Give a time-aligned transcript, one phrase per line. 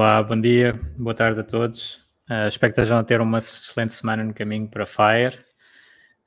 [0.00, 1.96] Olá, bom dia, boa tarde a todos.
[2.26, 5.38] Uh, espero que estejam a ter uma excelente semana no caminho para Fire.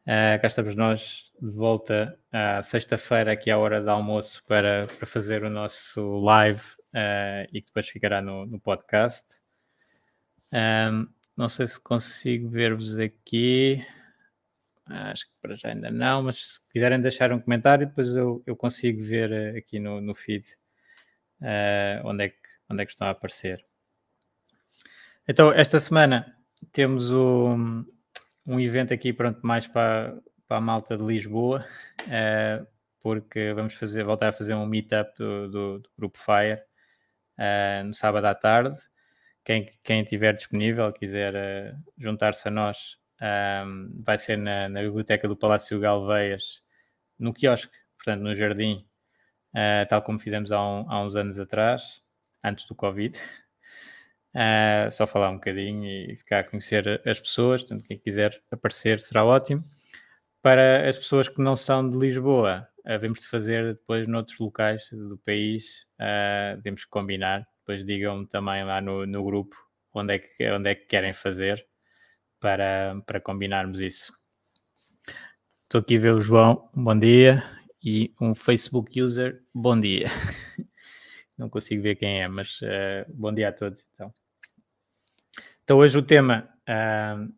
[0.04, 5.08] Uh, cá estamos nós de volta à sexta-feira, aqui à hora do almoço, para, para
[5.08, 6.62] fazer o nosso live
[6.94, 9.26] uh, e que depois ficará no, no podcast.
[10.52, 13.84] Um, não sei se consigo ver-vos aqui.
[14.86, 18.56] Acho que para já ainda não, mas se quiserem deixar um comentário, depois eu, eu
[18.56, 20.46] consigo ver aqui no, no feed
[22.06, 22.43] onde é que
[22.74, 23.66] onde é que estão a aparecer.
[25.28, 26.36] Então, esta semana
[26.74, 27.86] temos um,
[28.46, 31.66] um evento aqui, pronto, mais para, para a malta de Lisboa,
[32.02, 32.68] uh,
[33.02, 36.62] porque vamos fazer, voltar a fazer um meetup do, do, do Grupo Fire
[37.38, 38.78] uh, no sábado à tarde.
[39.46, 42.98] Quem, quem tiver disponível, quiser uh, juntar-se a nós,
[43.66, 46.62] um, vai ser na, na, biblioteca do Palácio Galveias,
[47.18, 48.86] no quiosque, portanto, no jardim,
[49.88, 52.03] tal como fizemos há, um, há uns anos atrás
[52.44, 53.18] antes do Covid.
[54.34, 59.00] Uh, só falar um bocadinho e ficar a conhecer as pessoas, portanto, quem quiser aparecer
[59.00, 59.64] será ótimo.
[60.42, 65.18] Para as pessoas que não são de Lisboa, uh, de fazer depois noutros locais do
[65.20, 67.48] país, uh, temos que combinar.
[67.60, 69.56] Depois digam também lá no, no grupo
[69.94, 71.66] onde é, que, onde é que querem fazer
[72.40, 74.14] para, para combinarmos isso.
[75.64, 77.44] Estou aqui a ver o João, bom dia,
[77.84, 80.08] e um Facebook user, bom dia.
[81.38, 83.84] não consigo ver quem é, mas uh, bom dia a todos.
[83.94, 84.14] Então,
[85.64, 87.34] então hoje o tema uh,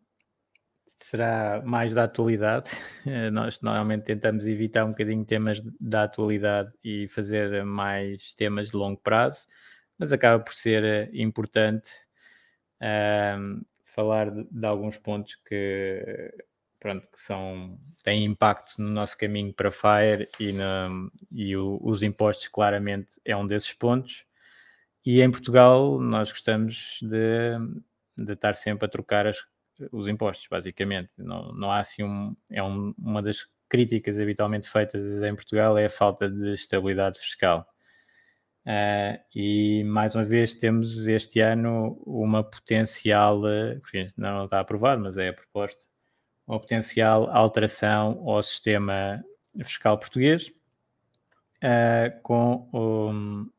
[0.98, 2.70] será mais da atualidade.
[3.04, 8.76] Uh, nós normalmente tentamos evitar um bocadinho temas da atualidade e fazer mais temas de
[8.76, 9.46] longo prazo,
[9.98, 11.90] mas acaba por ser importante
[13.82, 16.30] falar de, de alguns pontos que
[16.86, 20.88] pronto, que são, têm impacto no nosso caminho para Fire e, na,
[21.32, 24.24] e o, os impostos claramente é um desses pontos.
[25.04, 27.58] E em Portugal nós gostamos de,
[28.16, 29.38] de estar sempre a trocar as,
[29.90, 31.10] os impostos, basicamente.
[31.18, 35.86] Não, não há assim um, é um, uma das críticas habitualmente feitas em Portugal é
[35.86, 37.66] a falta de estabilidade fiscal.
[38.64, 43.42] Uh, e mais uma vez temos este ano uma potencial,
[44.16, 45.84] não está aprovado, mas é a proposta,
[46.46, 49.22] uma potencial alteração ao sistema
[49.64, 50.48] fiscal português,
[51.62, 53.50] uh, com um,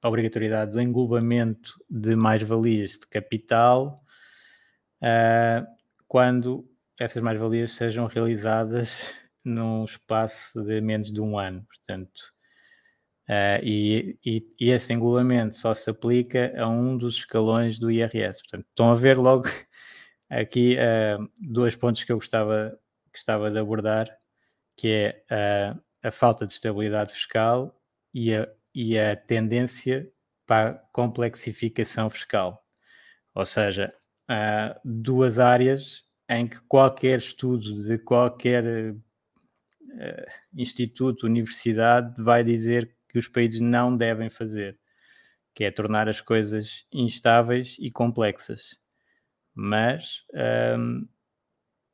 [0.00, 4.02] a obrigatoriedade do englobamento de mais-valias de capital
[5.00, 5.66] uh,
[6.08, 6.68] quando
[6.98, 9.12] essas mais-valias sejam realizadas
[9.44, 11.64] num espaço de menos de um ano.
[11.66, 12.18] Portanto,
[13.28, 18.40] uh, e, e, e, esse englobamento só se aplica a um dos escalões do IRS.
[18.40, 19.48] Portanto, estão a ver logo
[20.32, 22.78] aqui uh, dois pontos que eu gostava,
[23.12, 24.08] gostava de abordar,
[24.76, 27.78] que é uh, a falta de estabilidade fiscal
[28.14, 30.10] e a, e a tendência
[30.46, 32.64] para a complexificação fiscal.
[33.34, 33.88] Ou seja,
[34.30, 38.94] uh, duas áreas em que qualquer estudo de qualquer
[40.56, 44.78] instituto, universidade, vai dizer que os países não devem fazer,
[45.54, 48.81] que é tornar as coisas instáveis e complexas
[49.54, 50.24] mas
[50.78, 51.06] um,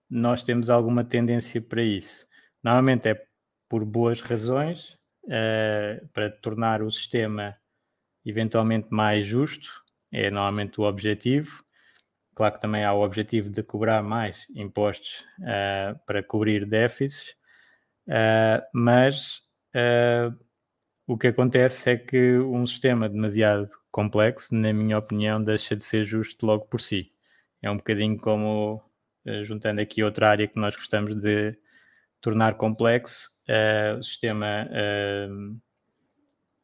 [0.08, 2.26] nós temos alguma tendência para isso.
[2.62, 3.22] Normalmente é
[3.69, 7.56] por boas razões, uh, para tornar o sistema
[8.25, 9.82] eventualmente mais justo,
[10.12, 11.62] é normalmente o objetivo.
[12.34, 17.34] Claro que também há o objetivo de cobrar mais impostos uh, para cobrir déficits,
[18.06, 19.43] uh, mas
[21.06, 26.02] o que acontece é que um sistema demasiado complexo, na minha opinião, deixa de ser
[26.04, 27.12] justo logo por si
[27.62, 28.82] é um bocadinho como,
[29.26, 31.56] uh, juntando aqui outra área que nós gostamos de
[32.20, 35.60] tornar complexo, uh, o sistema uh,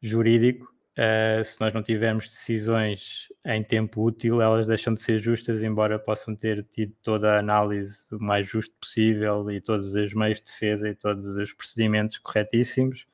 [0.01, 5.63] jurídico uh, se nós não tivermos decisões em tempo útil, elas deixam de ser justas,
[5.63, 10.39] embora possam ter tido toda a análise o mais justo possível e todos os meios
[10.39, 13.07] de defesa e todos os procedimentos corretíssimos.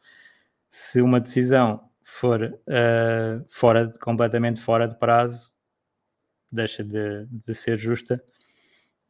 [0.70, 5.52] Se uma decisão for uh, fora, completamente fora de prazo,
[6.50, 8.22] deixa de, de ser justa.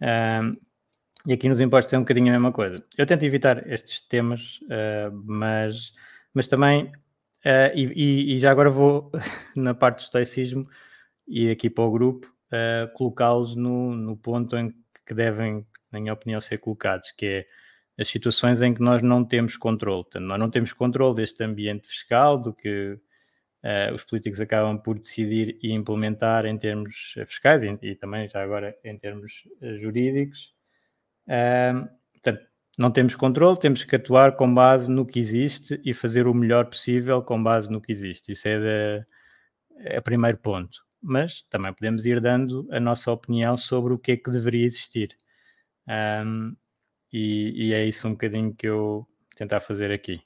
[0.01, 0.57] Um,
[1.27, 2.83] e aqui nos impostos é um bocadinho a mesma coisa.
[2.97, 5.93] Eu tento evitar estes temas, uh, mas,
[6.33, 9.11] mas também, uh, e, e, já agora vou
[9.55, 10.69] na parte do estoicismo
[11.29, 14.75] e aqui para o grupo, uh, colocá-los no, no ponto em
[15.07, 17.47] que devem, na minha opinião, ser colocados, que é
[18.01, 20.05] as situações em que nós não temos controle.
[20.05, 22.99] Portanto, nós não temos controle deste ambiente fiscal, do que
[23.65, 28.43] uh, os políticos acabam por decidir e implementar em termos fiscais e, e também, já
[28.43, 30.55] agora, em termos uh, jurídicos.
[31.27, 32.47] Uh, portanto,
[32.79, 36.67] não temos controle, temos que atuar com base no que existe e fazer o melhor
[36.67, 38.33] possível com base no que existe.
[38.33, 39.05] Isso é,
[39.81, 40.85] é o primeiro ponto.
[41.03, 45.17] Mas também podemos ir dando a nossa opinião sobre o que é que deveria existir.
[45.89, 46.55] Um,
[47.13, 49.07] e, e, é isso um bocadinho que eu
[49.37, 50.23] tentar fazer aqui.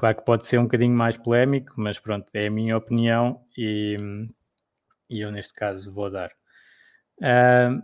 [0.00, 3.98] Claro que pode ser um bocadinho mais polémico, mas pronto, é a minha opinião e,
[5.10, 6.30] e eu neste caso vou dar.
[7.18, 7.82] Uh,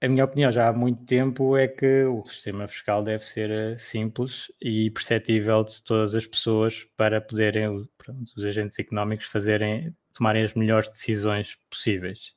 [0.00, 3.78] a minha opinião já há muito tempo é que o sistema fiscal deve ser eh,
[3.78, 10.44] simples e perceptível de todas as pessoas para poderem pronto, os agentes económicos fazerem, tomarem
[10.44, 12.32] as melhores decisões possíveis.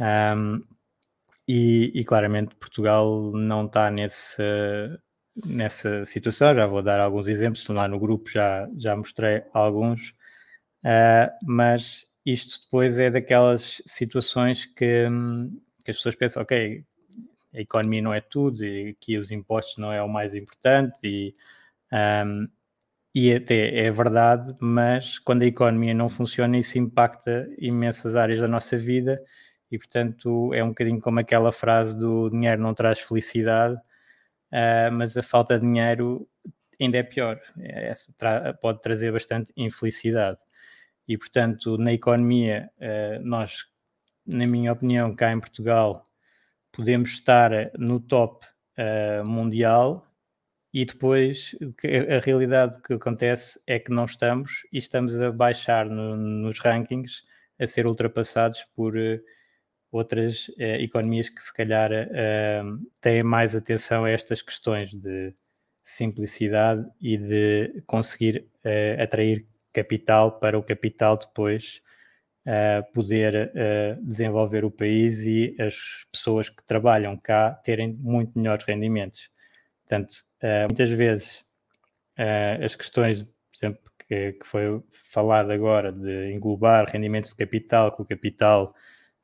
[0.00, 0.64] Um,
[1.46, 4.42] e, e, claramente Portugal não está nesse,
[5.36, 6.54] nessa situação.
[6.54, 10.10] Já vou dar alguns exemplos, lá no grupo, já, já mostrei alguns,
[10.84, 15.06] uh, mas isto depois é daquelas situações que,
[15.84, 16.84] que as pessoas pensam, ok,
[17.54, 21.34] a economia não é tudo e que os impostos não é o mais importante e,
[21.92, 22.48] um,
[23.14, 28.48] e até é verdade, mas quando a economia não funciona isso impacta imensas áreas da
[28.48, 29.22] nossa vida
[29.70, 33.78] e portanto é um bocadinho como aquela frase do dinheiro não traz felicidade,
[34.52, 36.28] uh, mas a falta de dinheiro
[36.80, 40.38] ainda é pior, Essa tra pode trazer bastante infelicidade.
[41.06, 43.66] E, portanto, na economia, uh, nós,
[44.26, 46.08] na minha opinião, cá em Portugal,
[46.72, 48.46] podemos estar no top
[48.78, 50.06] uh, mundial
[50.72, 56.16] e depois a realidade que acontece é que não estamos e estamos a baixar no,
[56.16, 57.24] nos rankings,
[57.60, 58.94] a ser ultrapassados por
[59.92, 65.34] outras uh, economias que se calhar uh, têm mais atenção a estas questões de
[65.82, 71.82] simplicidade e de conseguir uh, atrair capital para o capital depois
[72.92, 73.52] poder
[74.02, 79.30] desenvolver o país e as pessoas que trabalham cá terem muito melhores rendimentos.
[79.82, 80.24] Portanto,
[80.68, 81.44] muitas vezes
[82.60, 88.02] as questões, por exemplo, que, que foi falado agora de englobar rendimentos de capital com
[88.02, 88.74] o capital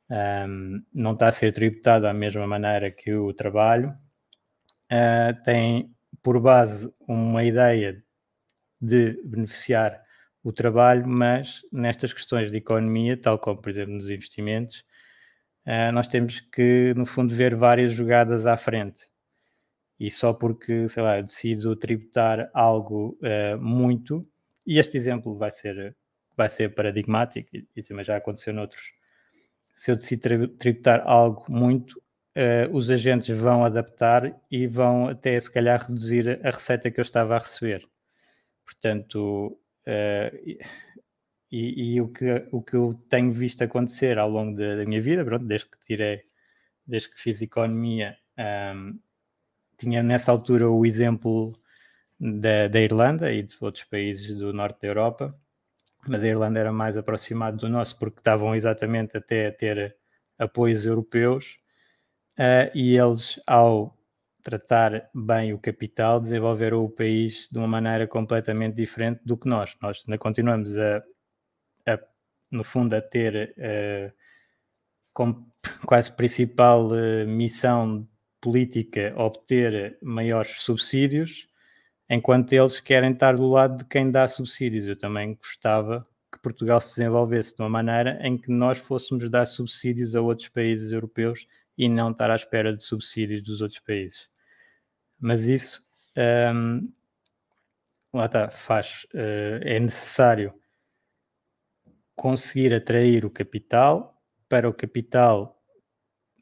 [0.09, 3.95] um, não está a ser tributado da mesma maneira que o trabalho,
[4.91, 8.03] uh, tem por base uma ideia
[8.81, 10.01] de beneficiar
[10.43, 14.83] o trabalho, mas nestas questões de economia, tal como por exemplo nos investimentos,
[15.67, 19.09] uh, nós temos que, no fundo, ver várias jogadas à frente.
[19.99, 24.21] E só porque, sei lá, eu decido tributar algo uh, muito,
[24.65, 25.95] e este exemplo vai ser,
[26.37, 28.93] vai ser paradigmático, e, e também já aconteceu noutros,
[29.71, 31.93] se eu decido tributar algo muito,
[32.35, 37.03] uh, os agentes vão adaptar e vão até se calhar reduzir a receita que eu
[37.03, 37.87] estava a receber.
[38.65, 39.57] Portanto,
[39.87, 40.57] uh,
[41.51, 45.01] e, e, o, que, o que eu tenho visto acontecer ao longo da, da minha
[45.01, 46.21] vida, pronto, desde que tirei,
[46.85, 48.99] desde que fiz economia, um, ehm,
[49.77, 51.53] tinha nessa altura o exemplo
[52.19, 55.35] da, da Irlanda e de outros países do norte da Europa,
[56.09, 59.95] mas a Irlanda era mais aproximada do nosso porque estavam exatamente até a ter
[60.37, 61.55] apoios europeus
[62.37, 63.95] uh, e eles, ao
[64.41, 69.77] tratar bem o capital, desenvolveram o país de uma maneira completamente diferente do que nós.
[69.81, 71.03] Nós ainda continuamos a,
[71.87, 71.99] a
[72.49, 74.11] no fundo, a ter uh,
[75.13, 75.47] como
[75.85, 78.07] quase principal uh, missão
[78.41, 81.47] política obter maiores subsídios
[82.09, 84.87] enquanto eles querem estar do lado de quem dá subsídios.
[84.87, 89.45] Eu também gostava que Portugal se desenvolvesse de uma maneira em que nós fôssemos dar
[89.45, 91.47] subsídios a outros países europeus
[91.77, 94.27] e não estar à espera de subsídios dos outros países.
[95.19, 95.81] Mas isso
[96.53, 96.91] um,
[98.13, 100.53] lá está, faz, uh, é necessário
[102.15, 105.58] conseguir atrair o capital para o capital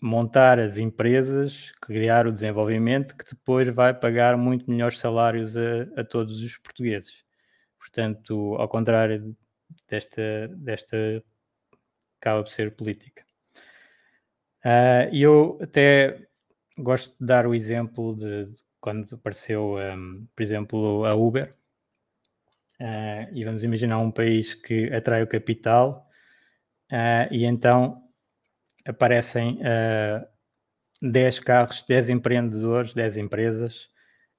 [0.01, 6.03] montar as empresas, criar o desenvolvimento que depois vai pagar muito melhores salários a, a
[6.03, 7.23] todos os portugueses.
[7.79, 9.35] portanto, ao contrário
[9.89, 11.23] desta, desta
[12.19, 13.23] acaba por ser política.
[14.65, 16.27] Uh, eu até
[16.77, 18.49] gosto de dar o exemplo de,
[18.79, 21.53] quando apareceu, um, por exemplo, a Uber,
[22.81, 26.07] uh, e vamos imaginar um país que atrai o capital,
[26.91, 28.06] uh, e então
[28.87, 30.27] aparecem uh,
[31.01, 33.89] 10 carros, 10 empreendedores, 10 empresas,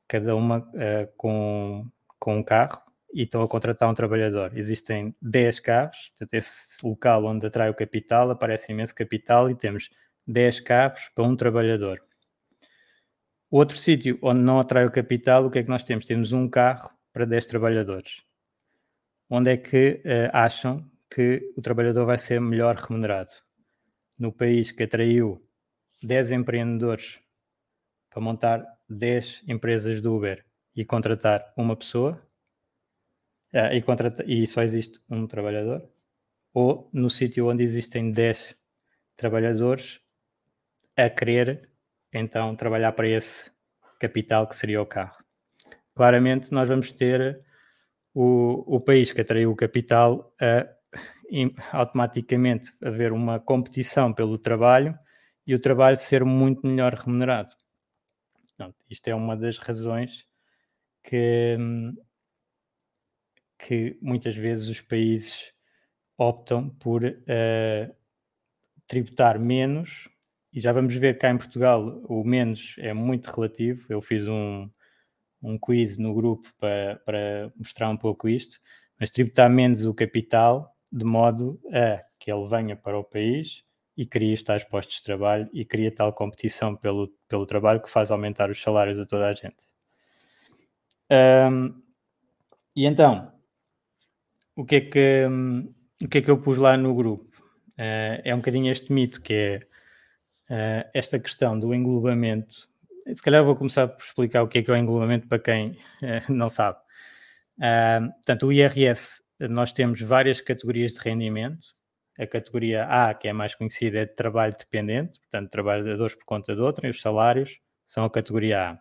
[0.09, 1.87] cada uma uh, com,
[2.19, 2.81] com um carro,
[3.13, 4.57] e estão a contratar um trabalhador.
[4.57, 9.91] Existem 10 carros, portanto, esse local onde atrai o capital, aparece imenso capital e temos
[10.27, 12.01] 10 carros para um trabalhador.
[13.51, 16.05] Outro sítio onde não atrai o capital, o que é que nós temos?
[16.05, 18.23] Temos um carro para 10 trabalhadores.
[19.31, 23.33] Onde é que uh, acham que o trabalhador vai ser melhor remunerado?
[24.19, 25.41] No país que atraiu
[26.03, 27.21] 10 empreendedores
[28.11, 30.45] para montar 10 empresas de Uber
[30.75, 32.21] e contratar uma pessoa,
[33.53, 35.89] uh, e, contrata, e só existe um trabalhador,
[36.53, 38.57] ou no sítio onde existem 10
[39.17, 40.01] trabalhadores
[40.97, 41.69] a querer
[42.13, 43.51] então trabalhar para esse
[44.01, 45.17] capital que seria o carro.
[45.95, 47.45] Claramente, nós vamos ter
[48.15, 50.67] o, o país que atraiu o capital a
[51.73, 54.97] automaticamente haver uma competição pelo trabalho
[55.47, 57.55] e o trabalho ser muito melhor remunerado.
[58.91, 60.27] Isto é uma das razões
[61.03, 61.57] que,
[63.59, 65.53] que muitas vezes os países
[66.17, 67.97] optam por uh,
[68.87, 70.09] tributar menos
[70.53, 73.87] e já vamos ver cá em Portugal o menos é muito relativo.
[73.89, 74.69] Eu fiz um,
[75.43, 78.59] um quiz no grupo para, para mostrar um pouco isto,
[78.99, 83.63] mas tributar menos o capital de modo a que ele venha para o país
[83.97, 88.11] e cria tais postos de trabalho e cria tal competição pelo, pelo trabalho que faz
[88.11, 89.57] aumentar os salários a toda a gente.
[91.11, 91.83] Um,
[92.77, 93.33] e então,
[94.55, 95.27] o que, é que,
[96.03, 97.27] o que é que eu pus lá no grupo?
[97.73, 102.69] Uh, é um bocadinho este mito que é uh, esta questão do englobamento.
[103.15, 105.71] Se calhar vou começar por explicar o que é que é o englobamento para quem
[105.71, 106.79] uh, não sabe.
[107.59, 111.75] Uh, portanto, o IRS, nós temos várias categorias de rendimento.
[112.19, 116.55] A categoria A, que é mais conhecida, é de trabalho dependente, portanto, trabalhadores por conta
[116.55, 118.79] de outrem, os salários são a categoria A.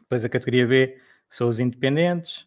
[0.00, 2.46] Depois a categoria B são os independentes,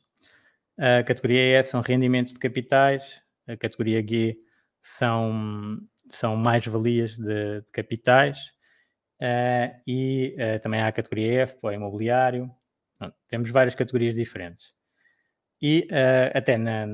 [0.77, 4.37] a categoria E são rendimentos de capitais, a categoria G
[4.79, 5.79] são
[6.09, 8.51] são mais-valias de, de, capitais
[9.21, 12.49] uh, e uh, também há a categoria F para imobiliário.
[13.27, 14.76] temos várias categorias diferentes.
[15.61, 16.85] E uh, até na,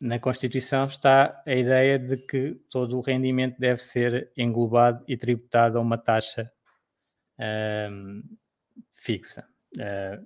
[0.00, 5.78] na Constituição está a ideia de que todo o rendimento deve ser englobado e tributado
[5.78, 6.50] a uma taxa
[7.38, 8.22] ehm,
[8.94, 9.44] fixa,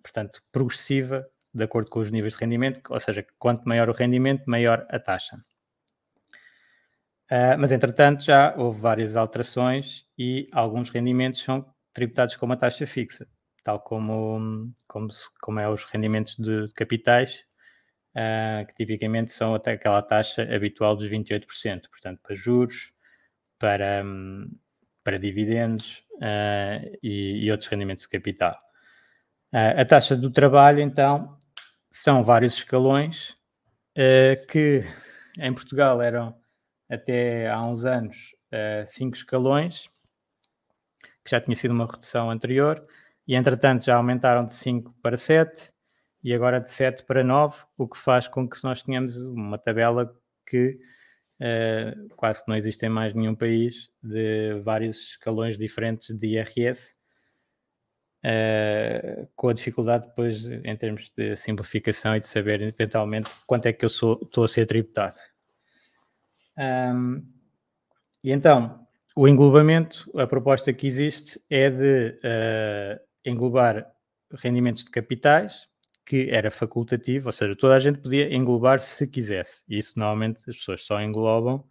[0.03, 4.45] portanto, progressiva, de acordo com os níveis de rendimento, ou seja, quanto maior o rendimento,
[4.47, 5.43] maior a taxa.
[7.33, 12.87] Uh, mas, entretanto, já houve várias alterações e alguns rendimentos são tributados com uma taxa
[12.87, 13.27] fixa,
[13.65, 15.09] tal como, como,
[15.41, 17.43] como é os rendimentos de capitais,
[18.17, 22.93] uh, que tipicamente são até aquela taxa habitual dos 28%, portanto, para juros,
[23.59, 24.51] para, um,
[25.05, 28.59] para dividendos uh, e, e, outros rendimentos de capital.
[29.53, 31.39] a taxa do trabalho, então,
[31.91, 33.35] são vários escalões
[34.49, 34.83] que
[35.39, 36.35] em Portugal eram
[36.91, 39.89] até há uns anos uh, cinco escalões,
[41.25, 42.87] que já tinha sido uma redução anterior,
[43.27, 45.72] e entretanto já aumentaram de 5 para 7
[46.23, 50.15] e agora de 7 para 9, o que faz com que nós tenhamos uma tabela
[50.47, 50.79] que
[51.41, 56.95] uh, quase que não existe em mais nenhum país de vários escalões diferentes de IRS,
[58.25, 63.73] uh, com a dificuldade depois em termos de simplificação e de saber eventualmente quanto é
[63.73, 65.17] que eu sou, estou a ser tributado.
[66.57, 67.27] Um,
[68.23, 68.87] e então,
[69.17, 73.91] o englobamento, a proposta que existe é de uh, englobar
[74.35, 75.69] rendimentos de capitais,
[76.05, 79.63] que era facultativo, ou seja, toda a gente podia englobar se quisesse.
[79.69, 81.65] Isso normalmente as pessoas só englobam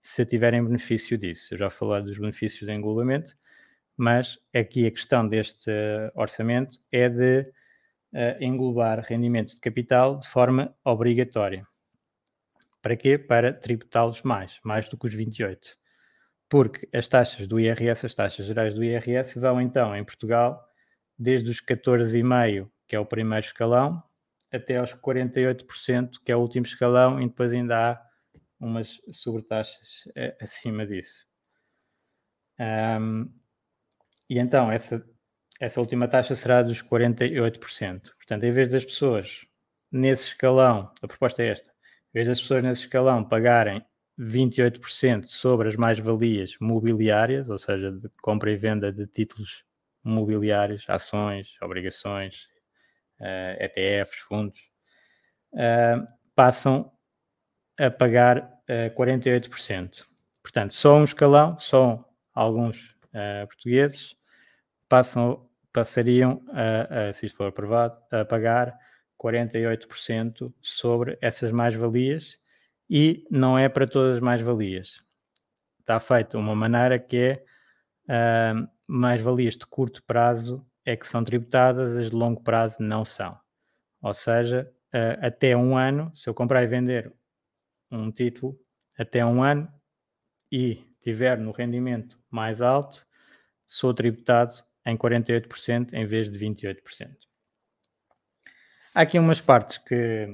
[0.00, 1.54] se tiverem benefício disso.
[1.54, 3.34] Eu já falei dos benefícios de englobamento,
[3.96, 10.26] mas aqui a questão deste uh, orçamento é de uh, englobar rendimentos de capital de
[10.28, 11.66] forma obrigatória.
[12.82, 13.16] Para quê?
[13.16, 15.76] Para tributá-los mais, mais do que os 28.
[16.50, 20.62] Porque as taxas do IRS, as taxas gerais do IRS, vão então em Portugal
[21.18, 24.02] desde os 14,5%, que é o primeiro escalão,
[24.52, 28.06] até aos 48%, que é o último escalão, e depois ainda há
[28.60, 31.26] umas sobretaxas eh, acima disso.
[32.58, 33.28] Um,
[34.28, 35.04] e então, essa,
[35.60, 38.12] essa última taxa será dos 48%.
[38.16, 39.46] Portanto, em vez das pessoas
[39.90, 43.84] nesse escalão, a proposta é esta, em vez das pessoas nesse escalão pagarem
[44.18, 49.64] 28% sobre as mais-valias mobiliárias, ou seja, de compra e venda de títulos
[50.02, 52.48] mobiliários, ações, obrigações,
[53.20, 54.60] uh, eh, ETFs, fundos,
[55.52, 56.92] uh, passam
[57.78, 60.04] a pagar uh, 48%.
[60.42, 62.04] Portanto, só um escalão, só
[62.34, 62.94] alguns
[63.48, 64.16] portugueses
[64.88, 68.76] passam, passariam, a, a, se isto for aprovado, a pagar
[69.22, 72.40] 48% sobre essas mais-valias
[72.90, 75.00] e não é para todas as mais-valias.
[75.78, 77.44] Está feito uma maneira que é
[78.86, 83.38] mais-valias de curto prazo é que são tributadas, as de longo prazo não são.
[84.02, 87.12] Ou seja, uh, até um ano, se eu comprar e vender
[87.90, 88.58] um título
[88.98, 89.72] até um ano
[90.50, 93.06] e tiver no rendimento mais alto,
[93.66, 94.52] sou tributado
[94.86, 97.16] em 48% em vez de 28%.
[98.94, 100.26] Há aqui umas partes que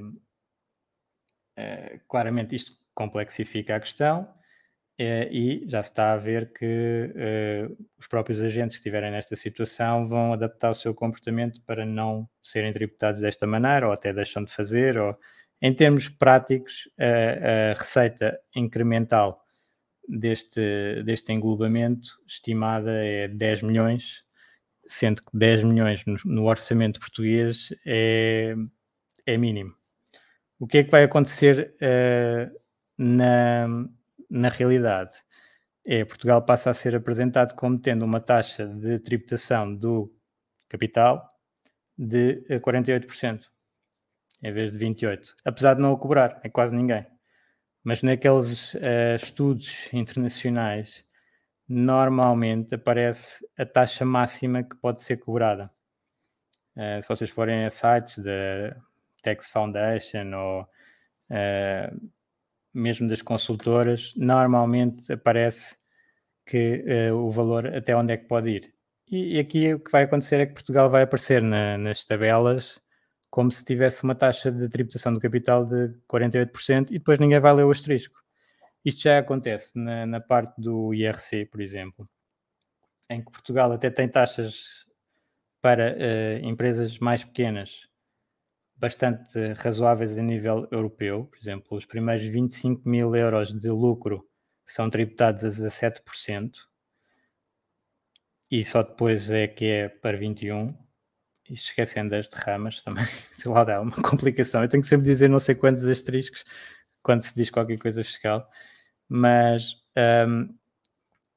[1.56, 4.32] uh, claramente isto complexifica a questão
[5.02, 10.06] e já se está a ver que uh, os próprios agentes que estiverem nesta situação
[10.06, 14.52] vão adaptar o seu comportamento para não serem tributados desta maneira ou até deixam de
[14.52, 14.98] fazer.
[14.98, 15.16] Ou,
[15.62, 19.44] em termos práticos, a receita incremental
[20.08, 24.24] deste, deste englobamento estimada é 10 milhões,
[24.86, 28.54] sendo que 10 milhões no, no, orçamento português é,
[29.26, 29.74] é mínimo.
[30.58, 32.60] O que é que vai acontecer uh,
[32.98, 33.66] na,
[34.30, 35.12] na realidade?
[35.84, 40.14] É, Portugal passa a ser apresentado como tendo uma taxa de tributação do
[40.68, 41.26] capital
[41.96, 43.46] de 48%,
[44.42, 47.06] em vez de 28%, apesar de não o cobrar, é quase ninguém
[47.82, 51.04] mas naqueles uh, estudos internacionais
[51.68, 55.70] normalmente aparece a taxa máxima que pode ser cobrada.
[56.76, 58.76] Uh, se vocês forem a sites da
[59.22, 62.10] Tax Foundation ou uh,
[62.72, 65.76] mesmo das consultoras, normalmente aparece
[66.46, 68.74] que o valor até onde é que pode ir.
[69.10, 72.80] E, e, aqui o que vai acontecer é que Portugal vai aparecer na, nas tabelas
[73.30, 77.52] como se tivesse uma taxa de tributação do capital de 48% e depois ninguém vai
[77.54, 78.20] ler o asterisco.
[78.84, 82.04] Isto já acontece na, na parte do IRC, por exemplo,
[83.08, 84.86] em que Portugal até tem taxas
[85.60, 87.89] para uh, empresas mais pequenas
[88.80, 91.26] bastante razoáveis a nível europeu.
[91.26, 94.26] Por exemplo, os primeiros 25 mil euros de lucro
[94.66, 96.52] são tributados a 17%
[98.50, 100.74] e só depois é que é para 21%
[101.48, 104.62] e esquecendo das derramas também, sei lá, dá uma complicação.
[104.62, 106.44] Eu tenho que sempre dizer não sei quantos asteriscos
[107.02, 108.48] quando se diz qualquer coisa fiscal,
[109.08, 109.74] mas
[110.26, 110.54] um,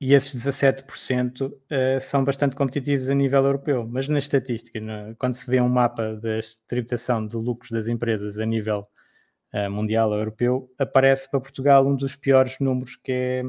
[0.03, 5.15] e esses 17% uh, eh, são bastante competitivos a nível europeu, mas na estatística, no,
[5.15, 8.85] quando se vê um mapa da tributação de lucros das empresas a nível
[9.53, 13.43] uh, mundial ou europeu, aparece para Portugal um dos piores números que é,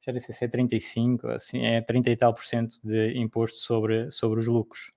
[0.00, 3.58] já não sei se é 35, assim, é 30 e tal por cento de imposto
[3.58, 4.90] sobre, sobre os lucros.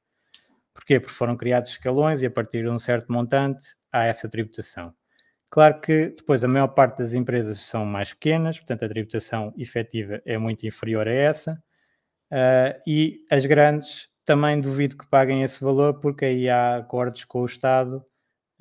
[0.73, 0.97] Porquê?
[0.97, 4.93] Porque foram criados escalões e a partir de um certo montante há essa tributação.
[5.51, 10.21] Claro que depois a maior parte das empresas são mais pequenas, portanto a tributação efetiva
[10.25, 11.61] é muito inferior a essa,
[12.31, 17.41] uh, e as grandes também duvido que paguem esse valor, porque aí há acordos com
[17.41, 17.97] o Estado,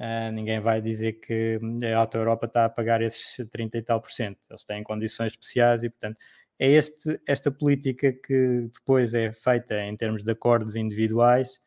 [0.00, 1.60] uh, ninguém vai dizer que
[1.94, 5.32] a Alta Europa está a pagar esses 30 e tal por cento, eles têm condições
[5.32, 6.18] especiais e, portanto,
[6.58, 11.60] é este, esta política que depois é feita em termos de acordos individuais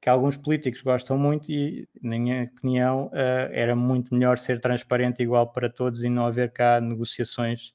[0.00, 5.22] que alguns políticos gostam muito e, na minha opinião, uh, era muito melhor ser transparente
[5.22, 7.72] igual para todos e não haver cá negociações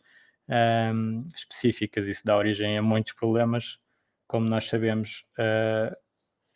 [0.48, 2.08] um, ehm, específicas.
[2.08, 3.80] Isso dá origem a muitos problemas,
[4.28, 5.96] como nós sabemos, uh,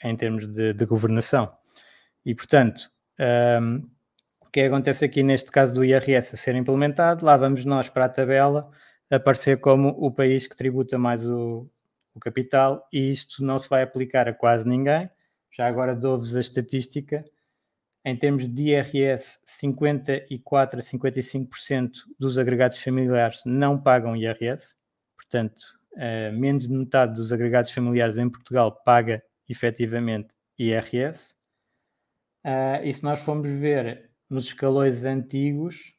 [0.04, 1.52] em termos de, de, governação.
[2.26, 3.82] E, portanto, um, ehm,
[4.42, 7.26] o que acontece aqui neste caso do IRS a ser implementado?
[7.26, 8.72] Lá vamos nós para a tabela
[9.10, 11.70] aparecer como o país que tributa mais o,
[12.16, 15.10] o capital e isto não se vai aplicar a quase ninguém
[15.58, 17.26] já agora dou-vos a estatística.
[18.06, 24.76] Em termos de IRS, 54 a 55% dos agregados familiares não pagam IRS.
[25.16, 25.62] Portanto,
[25.94, 31.34] uh, menos de metade dos agregados familiares em Portugal paga efetivamente IRS.
[32.46, 35.94] Uh, e se nós formos ver nos escalões antigos,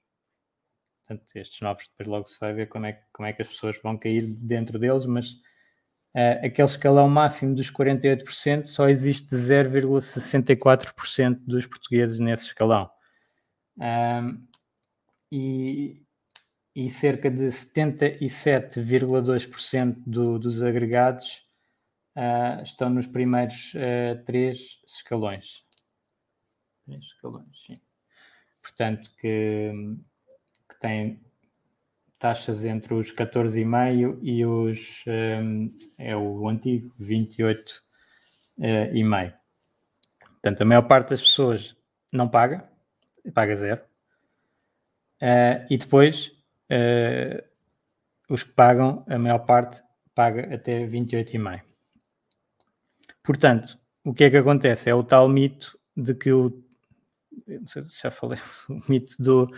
[1.05, 3.79] portanto, estes novos, depois logo se vai ver como é, como é que as pessoas
[3.83, 5.35] vão cair dentro deles, mas
[6.15, 12.91] uh, aquele escalão máximo dos 48%, só existe 0,64% dos portugueses nesse escalão.
[13.79, 14.45] Um,
[15.31, 16.03] e,
[16.75, 21.43] e, cerca de 77,2% do, dos agregados
[22.17, 25.65] uh, estão nos primeiros uh, três escalões.
[26.87, 27.79] Três escalões, sim.
[28.63, 29.71] portanto, que,
[30.69, 31.21] que tem
[32.19, 37.81] taxas entre os 14,5 e os um, é o antigo 28,5.
[38.59, 39.39] Uh,
[40.41, 41.77] Portanto, a maior parte das pessoas
[42.13, 42.69] não paga,
[43.35, 43.81] paga zero.
[45.21, 46.33] Uh, e depois
[46.71, 47.45] uh,
[48.29, 49.83] os que pagam, a maior parte
[50.15, 51.63] paga até 28,5.
[53.23, 54.89] Portanto, o que é que acontece?
[54.89, 56.65] É o tal mito de que o
[57.47, 59.51] não sei se já falei, o mito do,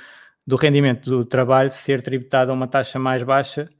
[0.50, 3.70] do rendimento do trabalho ser tributado a uma taxa mais baixa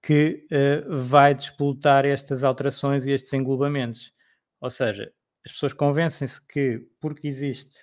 [0.00, 4.12] que uh, vai despolutar estas alterações e estes englobamentos.
[4.60, 5.12] Ou seja,
[5.44, 7.76] as pessoas convencem-se que, porque existe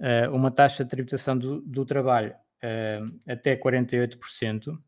[0.00, 4.78] uh, uma taxa de tributação do, do trabalho uh, até 48%,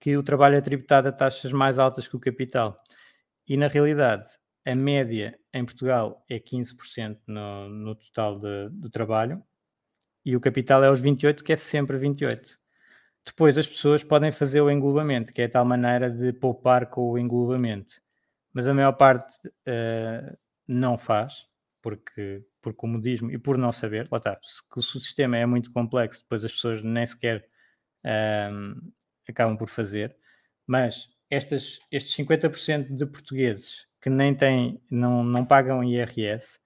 [0.00, 2.76] que o trabalho é tributado a taxas mais altas que o capital.
[3.46, 4.28] E, na realidade,
[4.66, 9.40] a média em Portugal é 15% no, no total de, do trabalho
[10.24, 12.58] e o capital é os 28, que é sempre 28.
[13.24, 17.10] Depois as pessoas podem fazer o englobamento, que é a tal maneira de poupar com
[17.10, 18.00] o englobamento.
[18.52, 21.46] Mas a maior parte uh, não faz,
[21.82, 24.08] porque por comodismo e por não saber.
[24.10, 27.46] Lá está, se, o sistema é muito complexo, depois as pessoas nem sequer
[28.04, 28.92] uh,
[29.28, 30.16] acabam por fazer.
[30.66, 36.58] Mas estas, estes 50% de portugueses que nem têm, não, não pagam IRS,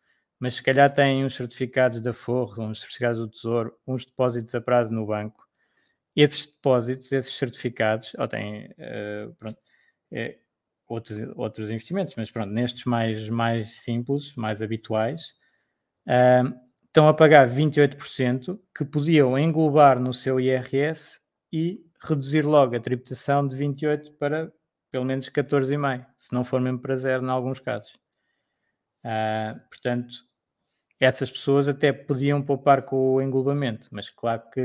[0.42, 4.61] mas se calhar têm uns certificados da Forro, uns certificados do Tesouro, uns depósitos a
[4.61, 5.46] prazo no banco.
[6.16, 9.57] Esses depósitos, esses certificados, ou têm uh, pronto,
[10.11, 10.40] é,
[10.88, 15.33] outros, outros investimentos, mas pronto, nestes mais, mais simples, mais habituais,
[16.09, 16.52] uh,
[16.87, 21.20] estão a pagar 28% que podiam englobar no seu IRS
[21.52, 24.52] e reduzir logo a tributação de 28% para
[24.90, 27.92] pelo menos 14,5%, se não for mesmo para zero, em alguns casos.
[29.05, 30.32] Uh, portanto,
[31.04, 34.60] essas pessoas até podiam poupar com o englobamento, mas claro que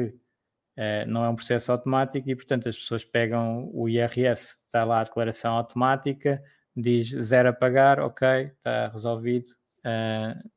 [0.78, 5.02] uh, não é um processo automático e, portanto, as pessoas pegam o IRS, está lá
[5.02, 6.41] a declaração automática,
[6.76, 9.47] diz zero a pagar, ok, está resolvido,
[9.80, 10.50] uh,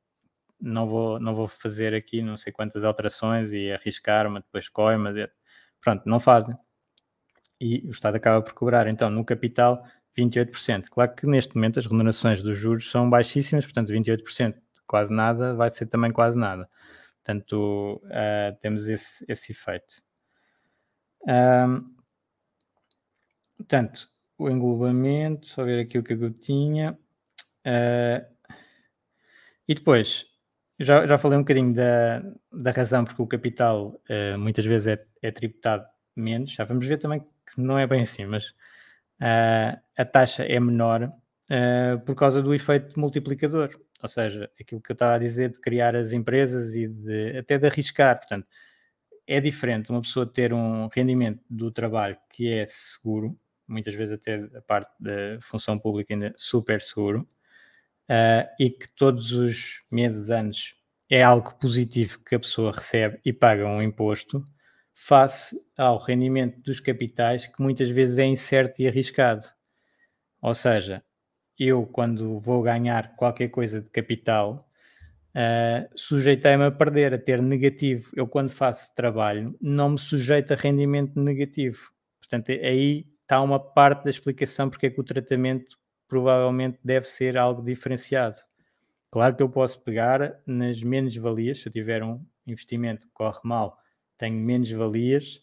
[0.60, 5.28] não, vou, não vou fazer aqui não sei quantas alterações e arriscar-me, depois coi-me,
[5.80, 6.54] pronto, não fazem.
[7.60, 9.84] E o Estado acaba por cobrar, então, no capital,
[10.18, 10.86] 28%.
[10.90, 14.54] Claro que neste momento as remunerações dos juros são baixíssimas, portanto, 28%
[14.90, 16.68] quase nada, vai ser também quase nada.
[17.22, 20.02] Portanto, uh, temos esse, esse efeito.
[21.28, 21.94] Um,
[23.56, 26.98] portanto, o englobamento, só ver aqui o que eu tinha.
[27.64, 28.26] Uh,
[29.68, 30.26] e depois,
[30.80, 32.20] já, já falei um bocadinho da,
[32.52, 36.50] da razão porque o capital uh, muitas vezes é, é, tributado menos.
[36.50, 38.48] Já vamos ver também que não é bem assim, mas
[39.20, 41.12] uh, a taxa é menor
[42.06, 45.94] por causa do efeito multiplicador ou seja, aquilo que eu estava a dizer de criar
[45.94, 48.16] as empresas e de, até de arriscar.
[48.18, 48.46] Portanto,
[49.26, 54.36] é diferente uma pessoa ter um rendimento do trabalho que é seguro, muitas vezes até
[54.56, 57.26] a parte da função pública ainda super seguro,
[58.08, 60.74] uh, e que todos os meses, anos,
[61.08, 64.44] é algo positivo que a pessoa recebe e paga um imposto,
[64.94, 69.46] face ao rendimento dos capitais, que muitas vezes é incerto e arriscado.
[70.42, 71.04] Ou seja,
[71.60, 74.66] eu, quando vou ganhar qualquer coisa de capital,
[75.34, 78.10] uh, sujeitei-me a perder, a ter negativo.
[78.16, 81.92] Eu, quando faço trabalho, não me sujeito a rendimento negativo.
[82.18, 87.36] Portanto, aí está uma parte da explicação porque é que o tratamento provavelmente deve ser
[87.36, 88.38] algo diferenciado.
[89.10, 93.78] Claro que eu posso pegar nas menos-valias, se eu tiver um investimento que corre mal,
[94.16, 95.42] tenho menos-valias,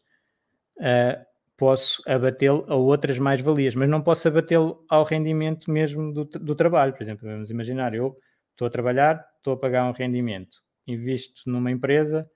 [0.78, 1.24] uh,
[1.58, 6.94] posso abatê-lo a outras mais-valias, mas não posso abatê-lo ao rendimento mesmo do, do trabalho.
[6.94, 8.16] Por exemplo, vamos imaginar, eu
[8.52, 12.30] estou a trabalhar, estou a pagar um rendimento, invisto numa empresa,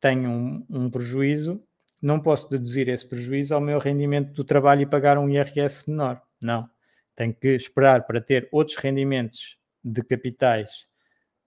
[0.00, 1.60] tenho um, um prejuízo,
[2.00, 6.22] não posso deduzir esse prejuízo ao meu rendimento do trabalho e pagar um IRS menor.
[6.40, 6.68] Não.
[7.16, 10.86] Tenho que esperar para ter outros rendimentos de capitais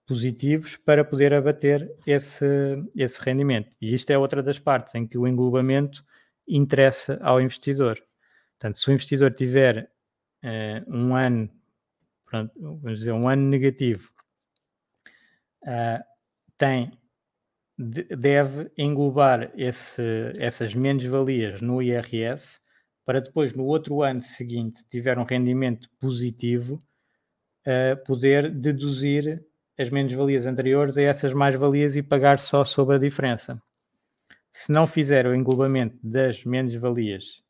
[0.06, 2.44] positivos para poder abater esse,
[2.94, 3.74] esse rendimento.
[3.80, 6.04] E isto é outra das partes em que o englobamento
[6.46, 8.02] interessa ao investidor.
[8.52, 9.90] Portanto, se o investidor tiver
[10.44, 11.50] uh, um ano,
[12.24, 14.10] pronto, vamos dizer, um ano negativo,
[15.64, 16.02] uh,
[16.56, 16.92] tem,
[17.78, 22.60] deve englobar esse, essas menos-valias no IRS
[23.04, 26.82] para depois, no outro ano seguinte, tiver um rendimento positivo,
[27.66, 29.44] uh, poder deduzir
[29.76, 33.60] as menos-valias anteriores a essas mais-valias e pagar só sobre a diferença
[34.52, 37.42] se não fizer o englobamento das menos-valias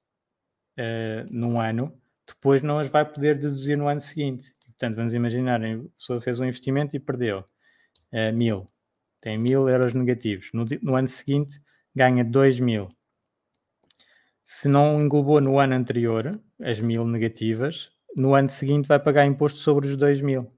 [0.78, 1.92] uh, num ano,
[2.26, 4.54] depois não as vai poder deduzir no ano seguinte.
[4.64, 7.44] Portanto, vamos imaginar, a pessoa fez um investimento e perdeu
[8.12, 8.70] uh, mil.
[9.20, 10.50] tem 1000 euros negativos.
[10.54, 11.60] No, no ano seguinte,
[11.94, 12.88] ganha 2000.
[14.44, 19.58] Se não englobou no ano anterior as 1000 negativas, no ano seguinte vai pagar imposto
[19.58, 20.50] sobre os 2000.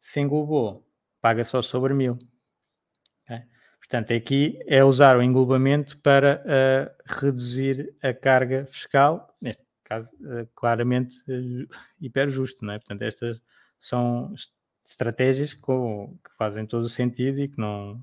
[0.00, 0.84] Se englobou,
[1.20, 2.18] paga só sobre 1000.
[3.90, 10.46] Portanto, aqui é usar o englobamento para uh, reduzir a carga fiscal, neste caso, uh,
[10.54, 11.68] claramente uh,
[12.00, 12.78] hiper justo, não é?
[12.78, 13.42] Portanto, estas
[13.80, 14.32] são
[14.84, 18.00] estratégias com, que fazem todo o sentido e que, não,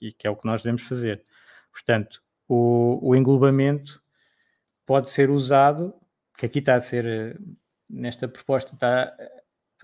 [0.00, 1.24] e que é o que nós devemos fazer.
[1.70, 4.02] Portanto, o, o englobamento
[4.84, 5.94] pode ser usado,
[6.36, 7.40] que aqui está a ser,
[7.88, 9.16] nesta proposta, está,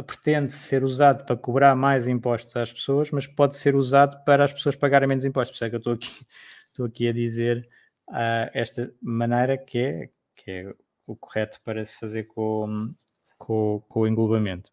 [0.02, 4.52] pretende ser usado para cobrar mais impostos às pessoas, mas pode ser usado para as
[4.52, 5.50] pessoas pagarem menos impostos.
[5.50, 6.26] Por isso é que eu estou aqui,
[6.68, 7.68] estou aqui a dizer
[8.10, 10.74] uh, esta maneira que é, que é
[11.06, 12.94] o correto para se fazer com,
[13.38, 14.70] com, com o englobamento.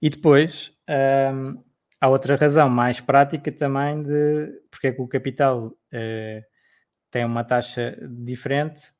[0.00, 0.72] E depois
[1.34, 1.62] um,
[2.00, 6.44] há outra razão mais prática também de porque é que o capital uh,
[7.10, 8.92] tem uma taxa diferente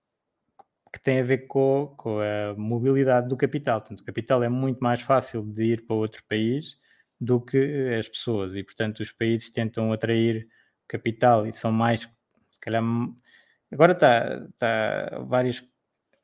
[0.92, 3.80] que tem a ver com, com, a mobilidade do capital.
[3.80, 6.78] Portanto, o capital é muito mais fácil de ir para outro país
[7.20, 10.48] do que as pessoas e, portanto, os países tentam atrair
[10.88, 12.08] capital e são mais,
[12.50, 12.82] se calhar,
[13.70, 15.62] agora está, está vários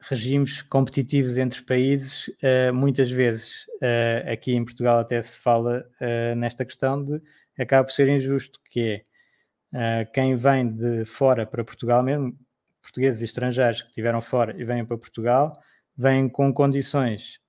[0.01, 6.35] regimes competitivos entre países, uh, muitas vezes uh, aqui em Portugal até se fala uh,
[6.37, 7.21] nesta questão de
[7.59, 12.39] acaba por ser injusto, que é quem vem de fora para Portugal, mesmo
[12.87, 15.61] portugueses e estrangeiros que estiveram fora e vêm para Portugal,
[15.97, 17.41] vêm com condições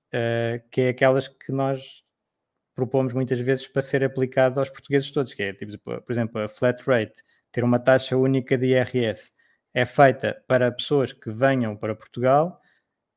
[0.70, 2.02] que é aquelas que nós
[2.74, 6.48] propomos muitas vezes para ser aplicado aos portugueses todos, que é, tipo, por exemplo, a
[6.48, 9.32] flat rate, ter uma taxa única de IRS
[9.74, 12.60] é feita para pessoas que venham para Portugal,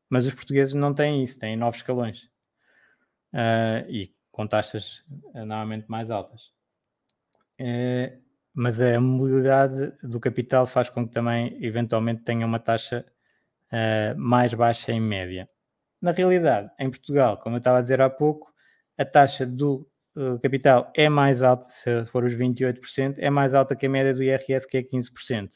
[0.10, 2.24] mas os portugueses não têm isso, têm novos escalões
[3.34, 5.04] uh, e com taxas
[5.34, 6.52] uh, normalmente mais altas.
[7.60, 8.20] Uh,
[8.54, 13.06] mas a mobilidade do capital faz com que também, eventualmente, tenha uma taxa
[14.18, 15.48] mais baixa em média.
[16.02, 18.54] Na realidade, em Portugal, como eu estava a dizer há pouco,
[18.98, 19.90] a taxa do
[20.42, 24.24] capital é mais alta, se for os 28%, é mais alta que a média do
[24.24, 25.50] IRS, que é 15%.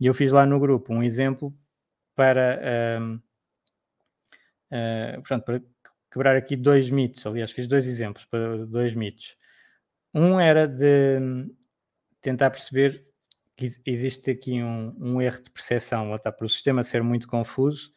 [0.00, 1.54] E eu fiz lá no grupo um exemplo
[2.14, 2.60] para,
[3.00, 3.14] uh,
[4.72, 5.62] uh, portanto, para
[6.10, 7.24] quebrar aqui dois mitos.
[7.26, 9.36] Aliás, fiz dois exemplos para dois mitos.
[10.14, 11.48] Um era de
[12.22, 13.06] tentar perceber
[13.56, 17.28] que existe aqui um, um erro de percepção, lá está, para o sistema ser muito
[17.28, 17.92] confuso,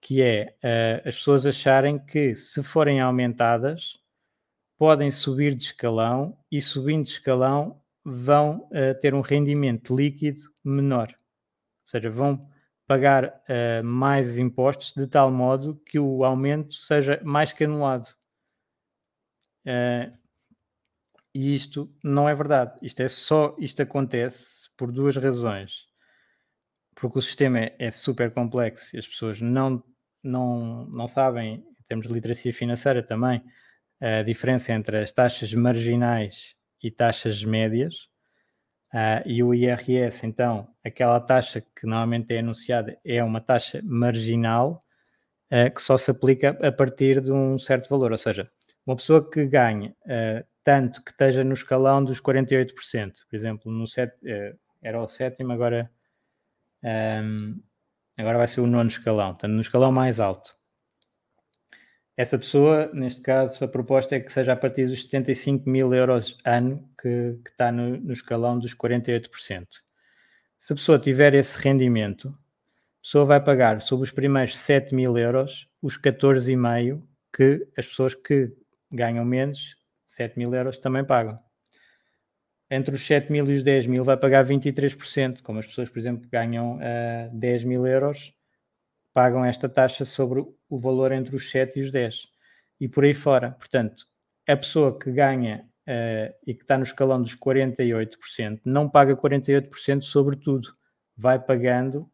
[0.00, 4.00] que é uh, as pessoas acharem que se forem aumentadas
[4.78, 11.08] podem subir de escalão e subindo de escalão vão uh, ter um rendimento líquido menor.
[11.08, 12.48] Ou seja, vão
[12.86, 18.08] pagar uh, mais impostos de tal modo que o aumento seja mais que anulado.
[19.66, 20.16] Uh,
[21.36, 22.78] e isto não é verdade.
[22.80, 25.84] Isto é só, isto acontece por duas razões.
[26.94, 29.84] Porque o sistema é, é super complexo e as pessoas não,
[30.22, 33.42] não, não sabem, em termos de literacia financeira também,
[34.00, 38.08] a diferença entre as taxas marginais e taxas médias.
[38.94, 44.82] Uh, e o IRS, então, aquela taxa que normalmente é anunciada é uma taxa marginal
[45.52, 48.10] uh, que só se aplica a partir de um certo valor.
[48.12, 48.50] Ou seja,
[48.86, 52.74] uma pessoa que ganha uh, tanto que esteja no escalão dos 48%,
[53.30, 54.12] por exemplo, no set,
[54.82, 55.88] era o sétimo, agora,
[57.22, 57.62] um,
[58.16, 60.56] agora vai ser o nono escalão, portanto, no escalão mais alto.
[62.16, 66.36] Essa pessoa, neste caso, a proposta é que seja a partir dos 75 mil euros
[66.44, 69.68] ano, que, que está no, no, escalão dos 48%.
[70.58, 75.16] Se a pessoa tiver esse rendimento, a pessoa vai pagar sobre os primeiros 7 mil
[75.16, 77.00] euros os 14,5
[77.32, 78.52] que as pessoas que
[78.90, 79.76] ganham menos,
[80.06, 81.36] 7 mil euros, também pagam.
[82.70, 85.98] Entre os 7 mil e os 10 mil vai pagar 23%, como as pessoas, por
[85.98, 88.32] exemplo, ganham uh, eh, 10 mil euros,
[89.12, 92.28] pagam esta taxa sobre o valor entre os 7 e os 10
[92.80, 93.52] e por aí fora.
[93.52, 94.06] Portanto,
[94.46, 100.02] a pessoa que ganha uh, e que está no escalão dos 48% não paga 48%
[100.02, 100.74] sobre tudo,
[101.16, 102.10] vai pagando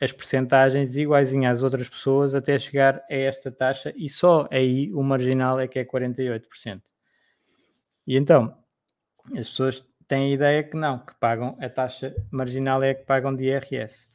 [0.00, 5.02] as percentagens iguaizinhas às outras pessoas até chegar a esta taxa e só aí o
[5.02, 6.80] marginal é que é 48%.
[8.08, 8.56] E então,
[9.36, 13.36] as pessoas têm a ideia que não, que pagam a taxa marginal é que pagam
[13.36, 14.08] de IRS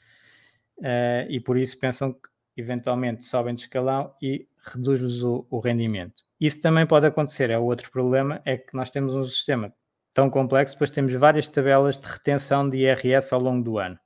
[0.79, 2.27] uh, e por isso pensam que
[2.58, 6.23] eventualmente sobem de escalão e reduz-lhes o, o, rendimento.
[6.39, 9.71] Isso também pode acontecer, é o outro problema, é que nós temos um sistema
[10.12, 13.99] tão complexo, depois temos várias tabelas de retenção de IRS ao longo do ano.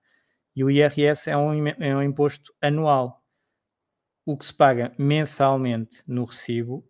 [0.53, 3.23] E o IRS é um, é um imposto anual.
[4.25, 6.85] O que se paga mensalmente no recibo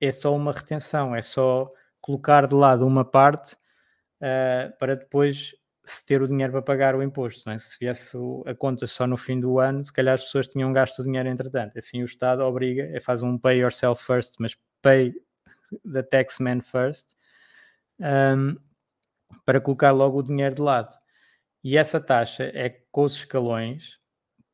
[0.00, 1.70] é só uma retenção, é só
[2.08, 7.02] colocar de lado uma parte uh, para depois se ter o dinheiro para pagar o
[7.02, 7.50] imposto.
[7.50, 7.58] É?
[7.58, 8.16] Se viesse
[8.46, 11.28] a conta só no fim do ano, se calhar as pessoas tinham gasto o dinheiro
[11.28, 11.78] entretanto.
[11.78, 15.12] Assim o Estado obriga, é, faz um pay yourself first, mas pay
[15.92, 17.06] the taxman first,
[18.00, 18.56] um,
[19.44, 20.96] para colocar logo o dinheiro de lado.
[21.62, 23.98] E essa taxa é com os escalões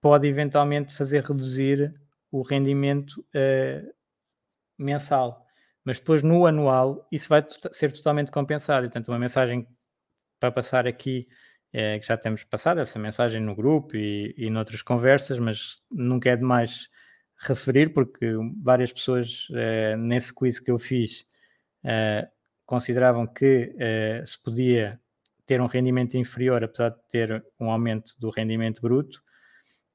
[0.00, 1.94] pode eventualmente fazer reduzir
[2.32, 3.94] o rendimento uh,
[4.76, 5.43] mensal.
[5.84, 8.86] Mas depois no anual isso vai ser totalmente compensado.
[8.86, 9.66] E, portanto, uma mensagem
[10.40, 11.28] para passar aqui,
[11.72, 16.30] é, que já temos passado essa mensagem no grupo e, e noutras conversas, mas nunca
[16.30, 16.88] é demais
[17.36, 21.26] referir, porque várias pessoas é, nesse quiz que eu fiz
[21.84, 22.28] é,
[22.64, 23.74] consideravam que
[24.24, 24.98] se podia
[25.46, 29.22] ter um rendimento inferior, apesar de ter um aumento do rendimento bruto,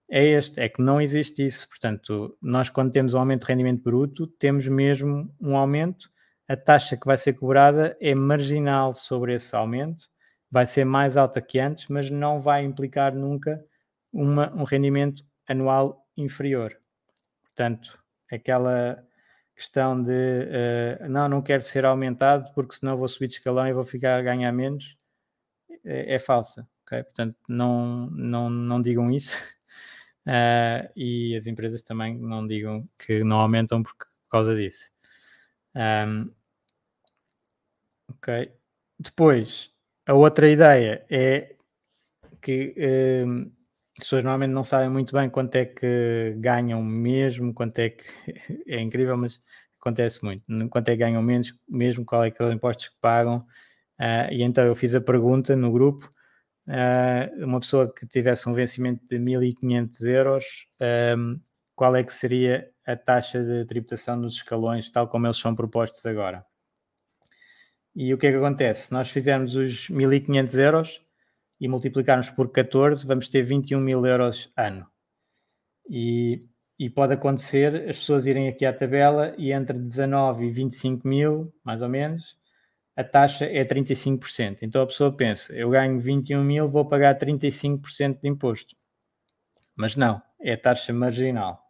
[0.10, 1.67] é este, é que não existe isso.
[1.69, 6.10] Portanto, nós quando temos um aumento de rendimento bruto, temos mesmo um aumento,
[6.48, 10.10] a taxa que vai ser cobrada é marginal sobre esse aumento
[10.52, 13.63] vai ser mais alta que antes, mas não vai implicar nunca
[14.12, 16.76] uma, um rendimento anual inferior.
[17.43, 18.00] Portanto,
[18.32, 19.04] aquela
[19.56, 20.12] questão de
[21.02, 24.17] uh, não, não quero ser aumentado porque senão vou subir de escalão e vou ficar
[24.17, 24.98] a ganhar menos,
[25.86, 26.67] é, é falsa.
[26.86, 27.04] Okay?
[27.04, 29.36] Portanto, não, não, não digam isso.
[30.27, 33.93] Uh, e as empresas também não digam que não aumentam por
[34.29, 34.89] causa disso.
[35.75, 36.32] Um,
[38.10, 38.51] ok.
[38.99, 39.71] Depois,
[40.05, 41.55] a outra ideia é
[42.41, 42.75] que
[43.25, 43.51] um,
[43.97, 48.05] as pessoas normalmente não sabem muito bem quanto é que ganham mesmo, quanto é que
[48.67, 49.41] é incrível, mas
[49.79, 50.43] acontece muito.
[50.69, 53.45] Quanto é que ganham menos, mesmo qual é que os impostos que pagam.
[53.99, 56.12] Uh, e então eu fiz a pergunta no grupo.
[56.69, 60.45] Uh, uma pessoa que tivesse um vencimento de 1500 euros,
[61.17, 61.39] um,
[61.75, 66.05] qual é que seria a taxa de tributação dos escalões, tal como eles são propostos
[66.05, 66.45] agora?
[67.95, 68.88] E o que é que acontece?
[68.88, 71.01] Se nós fizermos os 1500 euros
[71.60, 74.86] e multiplicarmos por 14, vamos ter 21 mil euros ano.
[75.89, 81.08] E, e pode acontecer as pessoas irem aqui à tabela e entre 19 e 25
[81.08, 82.38] mil, mais ou menos,
[82.99, 84.57] a taxa é 35%.
[84.62, 88.75] Então a pessoa pensa, eu ganho 21 mil, vou pagar 35% de imposto.
[89.73, 91.63] Mas não, é taxa marginal.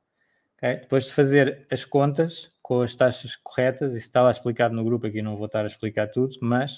[0.57, 0.77] Okay?
[0.77, 5.05] Depois de fazer as contas, com as taxas corretas, isso está lá explicado no grupo,
[5.05, 6.77] aqui não vou estar a explicar tudo, mas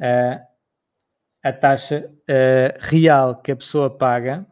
[0.00, 0.40] uh,
[1.42, 4.46] a taxa uh, real que a pessoa paga,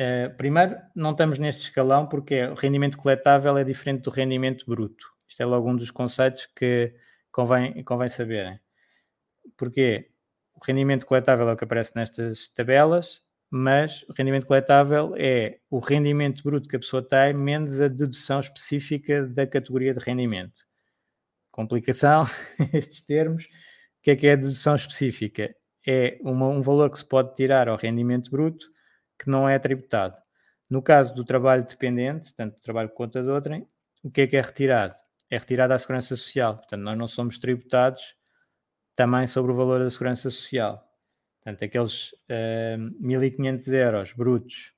[0.00, 5.12] uh, primeiro, não estamos neste escalão porque o rendimento coletável é diferente do rendimento bruto.
[5.28, 6.94] Isto é logo um dos conceitos que
[7.34, 8.58] convém, convém saberem.
[9.56, 10.10] Porquê?
[10.54, 13.24] O rendimento coletável é o que aparece nestas tabelas
[13.56, 18.40] mas o rendimento coletável é o rendimento bruto que a pessoa tem menos a dedução
[18.40, 20.66] específica da categoria de rendimento.
[21.52, 22.24] Complicação,
[22.74, 23.44] estes termos.
[23.44, 25.54] O que é que é a dedução específica?
[25.86, 28.66] É uma, um valor que se pode tirar ao rendimento bruto
[29.16, 30.16] que não é tributado.
[30.68, 33.68] No caso do trabalho dependente, portanto, do trabalho por conta de outrem,
[34.02, 34.96] o que é que é retirado?
[35.34, 36.58] É retirado à Segurança Social.
[36.58, 38.14] Portanto, nós não somos tributados
[38.94, 40.88] também sobre o valor da Segurança Social.
[41.42, 44.72] Portanto, aqueles uh, eh, 1.500 euros brutos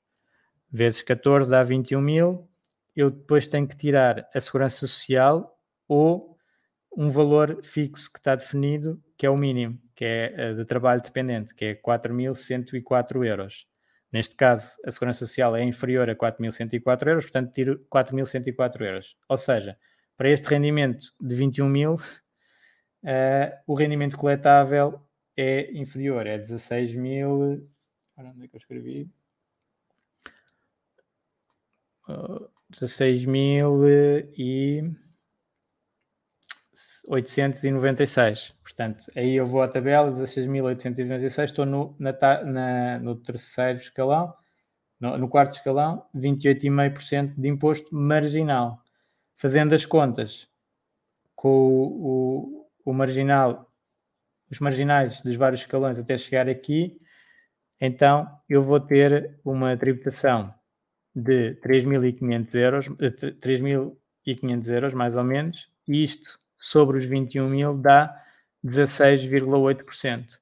[0.73, 2.49] vezes 14 dá 21 mil.
[2.97, 6.39] Eu depois tenho que tirar a segurança social ou
[6.97, 11.03] um valor fixo que está definido, que é o mínimo, que é uh, de trabalho
[11.03, 13.67] dependente, que é 4.104 euros.
[14.11, 19.19] Neste caso, a segurança social é inferior a 4.104 euros, portanto, tiro 4.104 euros.
[19.29, 19.77] Ou seja,
[20.17, 21.99] para este rendimento de 21 mil, uh,
[23.67, 25.01] o rendimento coletável
[25.37, 27.69] é inferior, é 16 mil.
[28.17, 29.11] Onde é que eu escrevi?
[32.09, 33.83] Uh, 16 mil
[34.37, 34.83] e
[37.09, 38.55] 896.
[38.63, 42.13] Portanto, aí eu vou à tabela, 16.896, estou no, na,
[42.45, 44.35] na, no terceiro escalão,
[45.01, 48.83] no, no quarto escalão, 28,5% de imposto marginal.
[49.37, 50.49] Fazendo as contas
[51.35, 53.71] com o, o, o marginal
[54.51, 56.99] os marginais dos vários escalões até chegar aqui,
[57.81, 60.55] então eu vou ter uma tributação
[61.15, 67.77] de 3.500 euros, 3.500 eh, euros mais ou menos, e isto sobre os 21 mil
[67.77, 68.23] dá
[68.65, 70.39] 16,8%.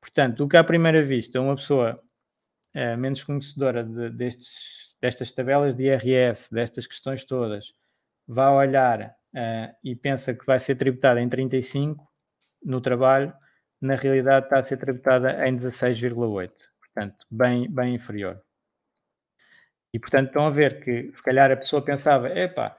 [0.00, 2.00] Portanto, o que à primeira vista uma pessoa
[2.72, 7.72] é, menos conhecedora de, destes, destas tabelas de IRS, destas questões todas,
[8.26, 12.06] vai olhar uh, e pensa que vai ser tributada em 35,
[12.64, 13.32] no trabalho,
[13.80, 16.50] na realidade está a ser tributada em 16,8%.
[16.80, 18.42] Portanto, bem, bem inferior.
[19.92, 22.76] E, portanto, estão a ver que, se calhar, a pessoa pensava, epá,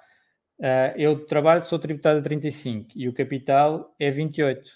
[0.60, 4.72] uh, eu trabalho, sou tributado a 35 e o capital é 28.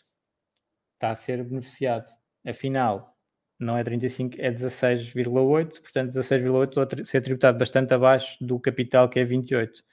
[0.93, 2.07] está a ser beneficiado.
[2.45, 3.15] Afinal,
[3.59, 9.07] não é 35, é 16,8, portanto 16,8 estou a ser tributado bastante abaixo do capital
[9.07, 9.83] que é 28.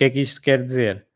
[0.00, 1.06] Que é que isto quer dizer?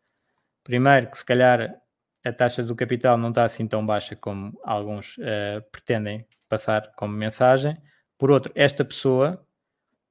[0.63, 1.75] Primeiro, que se calhar
[2.23, 7.15] a taxa do capital não está assim tão baixa como alguns uh, pretendem passar como
[7.15, 7.79] mensagem.
[8.19, 9.43] Por outro, esta pessoa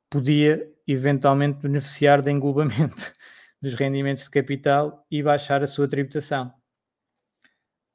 [0.09, 3.13] podia eventualmente beneficiar de englobamento
[3.61, 6.51] dos rendimentos de capital e baixar a sua tributação.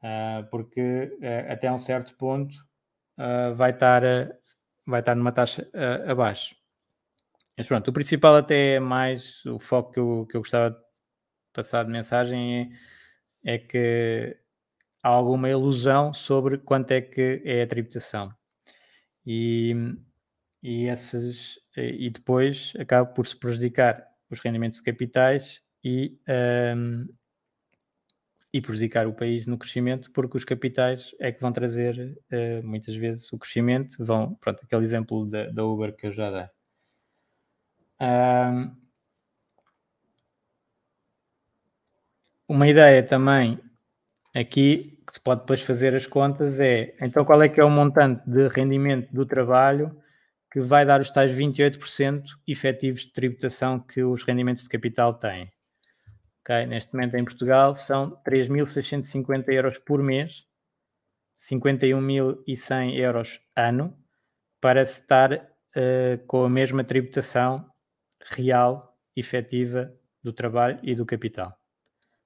[0.01, 2.55] Uh, porque uh, até um certo ponto
[3.19, 4.03] uh, vai, estar,
[4.87, 5.69] vai estar numa taxa
[6.07, 6.55] abaixo.
[7.59, 10.77] Mas pronto, o principal até é mais o foco que eu, que eu gostava de
[11.53, 12.73] passar de mensagem
[13.45, 14.37] é, é que
[15.03, 18.33] há alguma ilusão sobre quanto é que é a tributação.
[19.27, 19.75] E,
[20.63, 26.17] e, esses, e depois acaba por se prejudicar os rendimentos de capitais e,
[26.77, 27.09] um,
[28.53, 32.95] e prejudicar o país no crescimento, porque os capitais é que vão trazer uh, muitas
[32.95, 33.97] vezes o crescimento.
[33.99, 36.58] Vão, pronto, aquele exemplo da, da Uber que eu já dei.
[38.01, 38.77] Um,
[42.49, 43.61] uma ideia também
[44.35, 47.71] aqui que se pode depois fazer as contas é então qual é que é o
[47.71, 49.97] montante de rendimento do trabalho
[50.51, 55.53] que vai dar os tais 28% efetivos de tributação que os rendimentos de capital têm.
[56.41, 56.67] Okay?
[56.67, 60.47] Neste momento em Portugal são 3.650 euros por mês,
[61.37, 63.95] 51.100 euros ano,
[64.61, 67.71] para se estar uh, com a mesma tributação
[68.21, 69.93] real, efetiva
[70.23, 71.59] do trabalho e do capital.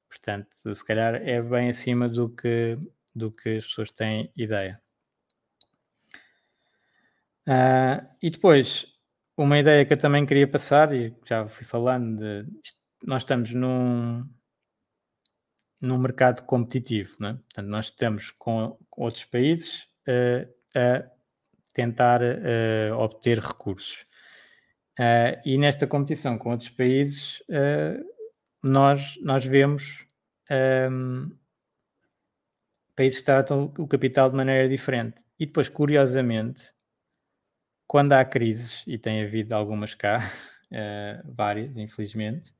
[0.08, 2.78] Portanto, se calhar é bem acima do que,
[3.14, 4.80] do que as pessoas têm ideia.
[7.46, 8.86] Uh, e depois,
[9.36, 12.46] uma ideia que eu também queria passar, e já fui falando, de,
[13.02, 14.28] nós estamos num,
[15.80, 17.38] num mercado competitivo, né?
[17.44, 21.10] portanto, nós estamos com, outros países uh, a
[21.72, 24.06] tentar uh, obter recursos.
[25.44, 27.42] E nesta competição com outros países,
[28.62, 30.06] nós, nós vemos
[30.90, 31.30] um,
[32.94, 35.20] países que tratam o capital de maneira diferente.
[35.38, 36.72] E depois, curiosamente,
[37.86, 40.30] quando há crises, e tem havido algumas cá,
[40.70, 42.54] uh, várias, infelizmente,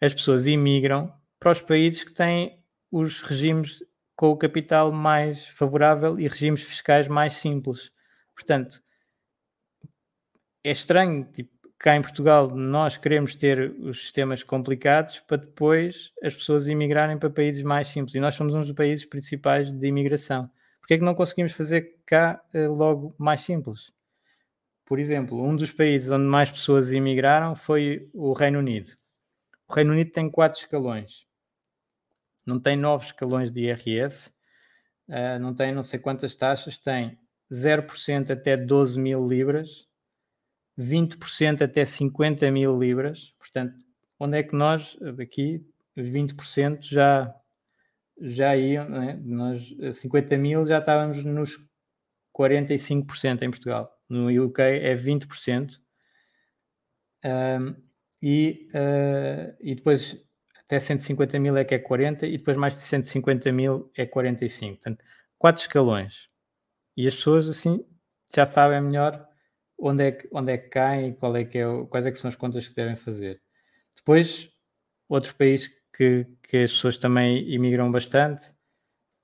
[0.00, 3.82] as pessoas imigram para os países que têm os regimes
[4.16, 7.90] com o capital mais favorável e regimes fiscais mais simples.
[8.34, 8.82] Portanto,
[10.62, 11.50] é estranho, tipo,
[11.80, 17.30] cá em Portugal nós queremos ter os sistemas complicados para depois as pessoas imigrarem para
[17.30, 18.14] países mais simples.
[18.14, 20.48] E nós somos um dos países principais de imigração.
[20.78, 23.90] Porquê é que não conseguimos fazer cá uh, logo mais simples?
[24.84, 28.92] Por exemplo, um dos países onde mais pessoas imigraram foi o Reino Unido.
[29.66, 31.24] O Reino Unido tem quatro escalões.
[32.44, 34.30] Não tem nove escalões de IRS,
[35.08, 37.18] uh, não tem não sei quantas taxas, tem
[37.50, 39.88] 0% até 12 mil libras,
[40.80, 43.34] 20% até 50 mil libras.
[43.38, 43.74] Portanto,
[44.18, 45.64] onde é que nós, aqui,
[45.96, 47.34] os 20% já,
[48.20, 49.20] já iam, né?
[49.22, 51.58] nós 50 mil já estávamos nos
[52.34, 55.78] 45% em Portugal no UK é 20%.
[57.24, 57.76] Um,
[58.20, 60.22] e, uh, e depois
[60.58, 64.74] até 150 mil é que é 40 e depois mais de 150 mil é 45.
[64.74, 65.04] Portanto,
[65.38, 66.28] quatro escalões.
[66.96, 67.84] E as pessoas assim
[68.34, 69.26] já sabem melhor
[69.80, 72.18] onde é que, onde é que caem e qual é que é, quais é que
[72.18, 73.40] são as contas que devem fazer.
[73.96, 74.50] Depois,
[75.08, 78.50] outros países que, que as pessoas também imigram bastante.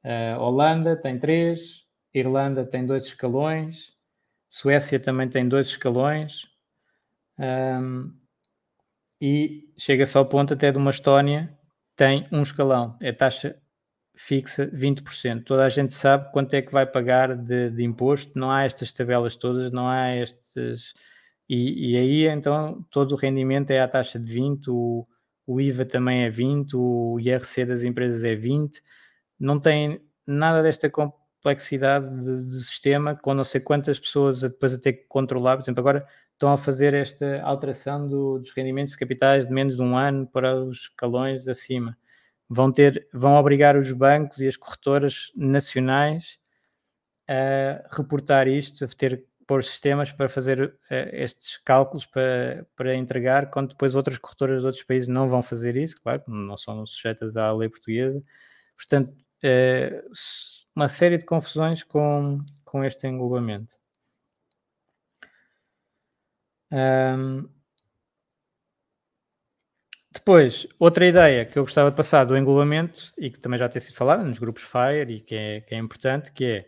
[0.05, 1.85] Uh, Holanda tem três,
[2.15, 3.97] Irlanda tem dois escalões,
[4.49, 6.49] Suécia também tem dois escalões
[7.39, 8.13] um,
[9.21, 11.53] e chega-se ao ponto até de uma Estónia
[11.97, 13.61] tem um escalão, é taxa
[14.17, 15.45] fixa 20%.
[15.45, 18.91] Toda a gente sabe quanto é que vai pagar de, de imposto, não há estas
[18.91, 20.95] tabelas todas, não há estes.
[21.49, 25.07] E, e, aí então todo o rendimento é a taxa de 20, o,
[25.47, 28.83] o IVA também é 20, o IRC das empresas é 20,
[29.39, 34.75] não tem nada desta complexidade de, de, sistema com não sei quantas pessoas a, depois
[34.75, 35.57] a ter que controlar.
[35.57, 39.77] Por exemplo, agora estão a fazer esta alteração do, dos rendimentos de capitais de menos
[39.77, 41.97] de um ano para os escalões acima.
[42.49, 46.39] Vão ter, vão obrigar os bancos e as corretoras nacionais
[47.29, 50.75] a reportar isto, a ter pôr sistemas para fazer uh,
[51.13, 55.77] estes cálculos para, para entregar, quando depois outras corretoras de outros países não vão fazer
[55.77, 58.23] isso, claro, não são sujeitas à lei portuguesa.
[58.77, 59.11] Portanto,
[59.45, 60.11] uh,
[60.75, 63.77] uma série de confusões com, com este englobamento.
[66.71, 67.49] Um,
[70.17, 73.81] Depois, outra ideia que eu gostava de passar do englobamento e que também já tem
[73.81, 76.67] sido falada nos grupos FIRE e que é, que é importante, que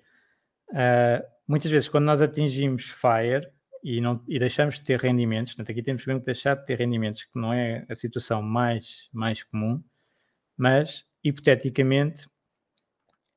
[0.70, 3.48] é uh, muitas vezes quando nós atingimos FIRE
[3.82, 6.78] e, não, e deixamos de ter rendimentos, portanto aqui temos mesmo que deixar de ter
[6.78, 9.82] rendimentos, que não é a situação mais, mais comum,
[10.54, 12.26] mas hipoteticamente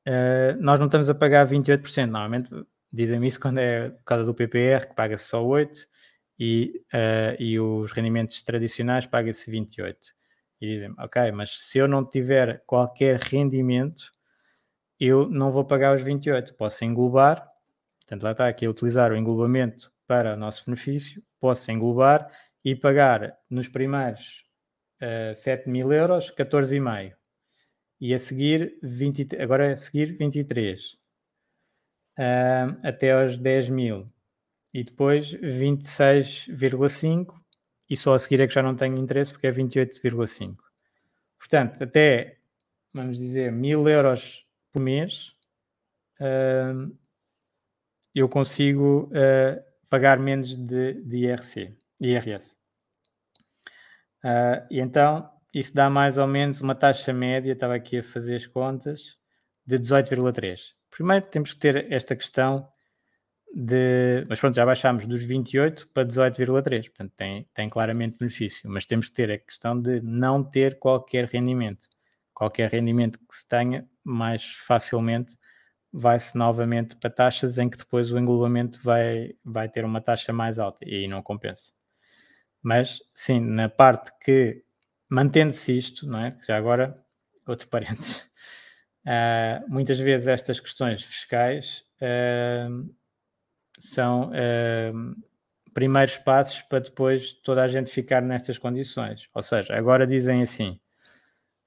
[0.06, 2.50] uh, nós não estamos a pagar 28%, normalmente
[2.92, 5.86] dizem-me isso quando é por causa do PPR, que paga-se só 8%,
[6.44, 9.96] e, uh, e os rendimentos tradicionais paga-se 28%.
[10.60, 14.10] E dizem ok, mas se eu não tiver qualquer rendimento,
[14.98, 17.46] eu não vou pagar os 28, posso englobar,
[18.00, 22.28] portanto lá está aqui a utilizar o englobamento para o nosso benefício, posso englobar
[22.64, 24.44] e pagar nos primeiros
[25.00, 27.14] uh, 7 mil euros 14,5
[28.00, 30.92] e a seguir 20, agora a seguir 23
[32.18, 34.11] uh, até aos 10 mil
[34.72, 37.34] e depois 26,5
[37.88, 40.56] e só a seguir é que já não tenho interesse porque é 28,5
[41.38, 42.38] portanto até
[42.92, 45.34] vamos dizer mil euros por mês
[46.20, 46.96] uh,
[48.14, 52.56] eu consigo uh, pagar menos de, de IRC, IRS.
[54.24, 58.36] Uh, e então isso dá mais ou menos uma taxa média, estava aqui a fazer
[58.36, 59.18] as contas,
[59.66, 60.74] de 18,3.
[60.90, 62.68] Primeiro temos que ter esta questão
[63.54, 64.24] de.
[64.28, 69.08] Mas pronto, já baixámos dos 28 para 18,3, portanto tem, tem claramente benefício, mas temos
[69.08, 71.88] que ter a questão de não ter qualquer rendimento.
[72.34, 75.36] Qualquer rendimento que se tenha, mais facilmente
[75.92, 80.58] vai-se novamente para taxas em que depois o englobamento vai, vai ter uma taxa mais
[80.58, 81.72] alta e aí não compensa.
[82.62, 84.64] Mas sim, na parte que
[85.08, 86.38] mantendo-se isto, não é?
[86.46, 86.96] Já agora,
[87.46, 88.16] outros parênteses,
[89.04, 92.90] uh, muitas vezes estas questões fiscais uh,
[93.82, 95.16] são uh,
[95.72, 99.28] primeiros passos para depois toda a gente ficar nestas condições.
[99.34, 100.78] Ou seja, agora dizem assim: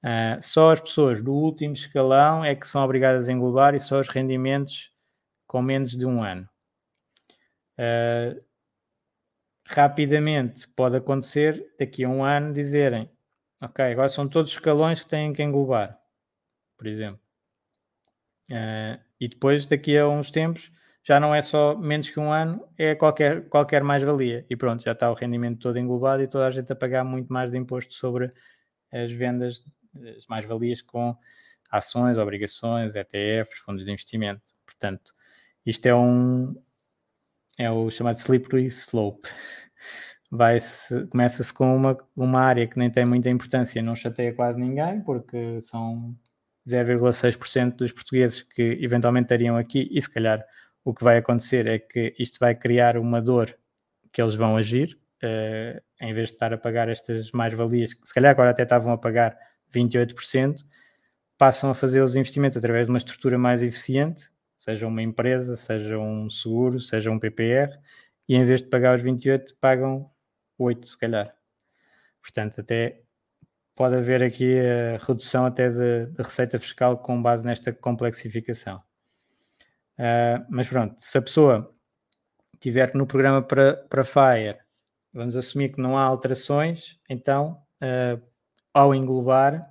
[0.04, 3.98] Uh, só as pessoas do último escalão é que são obrigadas a englobar e só
[3.98, 4.92] os rendimentos
[5.46, 6.48] com menos de um ano.
[7.78, 8.40] Uh,
[9.66, 13.10] rapidamente pode acontecer daqui a um ano dizerem
[13.60, 15.98] ok, agora são todos escalões que têm que englobar,
[16.76, 17.20] por exemplo.
[18.50, 20.70] Uh, e depois, daqui a uns tempos,
[21.06, 24.44] já não é só menos que um ano, é qualquer, qualquer mais-valia.
[24.50, 27.32] E pronto, já está o rendimento todo englobado e toda a gente a pagar muito
[27.32, 28.32] mais de imposto sobre
[28.92, 29.64] as vendas
[30.16, 31.16] as mais-valias com
[31.70, 34.42] ações, obrigações, ETFs, fundos de investimento.
[34.64, 35.14] Portanto,
[35.64, 36.60] isto é um
[37.56, 39.28] é o chamado slippery slope.
[40.28, 45.00] Vai-se, começa-se com uma, uma área que nem tem muita importância, não chateia quase ninguém,
[45.02, 46.14] porque são
[46.66, 50.44] 0,6% dos portugueses que eventualmente estariam aqui, e se calhar
[50.86, 53.52] o que vai acontecer é que isto vai criar uma dor
[54.12, 58.14] que eles vão agir, uh, em vez de estar a pagar estas mais-valias, que se
[58.14, 59.36] calhar agora até estavam a pagar
[59.74, 60.64] 28%,
[61.36, 65.98] passam a fazer os investimentos através de uma estrutura mais eficiente, seja uma empresa, seja
[65.98, 67.76] um seguro, seja um PPR,
[68.28, 70.08] e em vez de pagar os 28, pagam
[70.56, 71.34] 8, se calhar.
[72.22, 73.02] Portanto, até
[73.74, 78.85] pode haver aqui a redução até de, de receita fiscal com base nesta complexificação.
[79.98, 81.74] Uh, mas pronto, se a pessoa
[82.60, 84.58] tiver no programa para, para FIRE,
[85.12, 88.22] vamos assumir que não há alterações, então uh,
[88.74, 89.66] ao englobar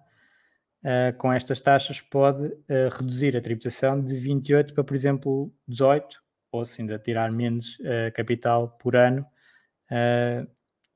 [0.84, 2.52] uh, com estas taxas, pode
[2.98, 7.78] reduzir a tributação de 28 para, por exemplo, 18, ou se ainda tirar menos
[8.14, 9.26] capital por ano,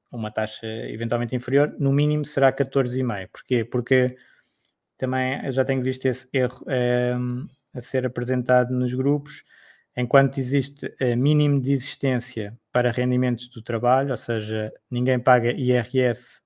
[0.10, 3.28] uma taxa eventualmente inferior, no mínimo será 14,5.
[3.30, 3.66] Porquê?
[3.66, 4.16] Porque
[4.98, 6.64] também já tenho visto esse erro
[7.74, 9.44] a ser apresentado nos grupos,
[9.96, 16.42] enquanto existe mínimo de existência para rendimentos do trabalho, ou seja, ninguém paga IRS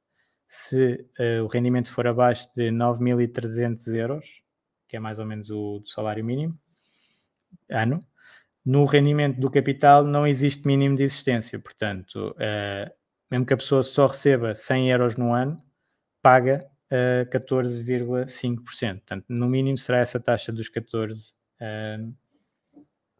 [0.55, 4.43] se uh, o rendimento for abaixo de 9.300 euros,
[4.87, 6.55] que é mais ou menos o salário mínimo,
[7.67, 7.99] ano,
[8.63, 11.57] no rendimento do capital não existe mínimo de existência.
[11.57, 12.93] Portanto, uh,
[13.31, 15.59] mesmo que a pessoa só receba 100 euros no ano,
[16.21, 18.93] paga uh, 14,5%.
[18.95, 22.13] Portanto, no mínimo será essa taxa dos 14, uh,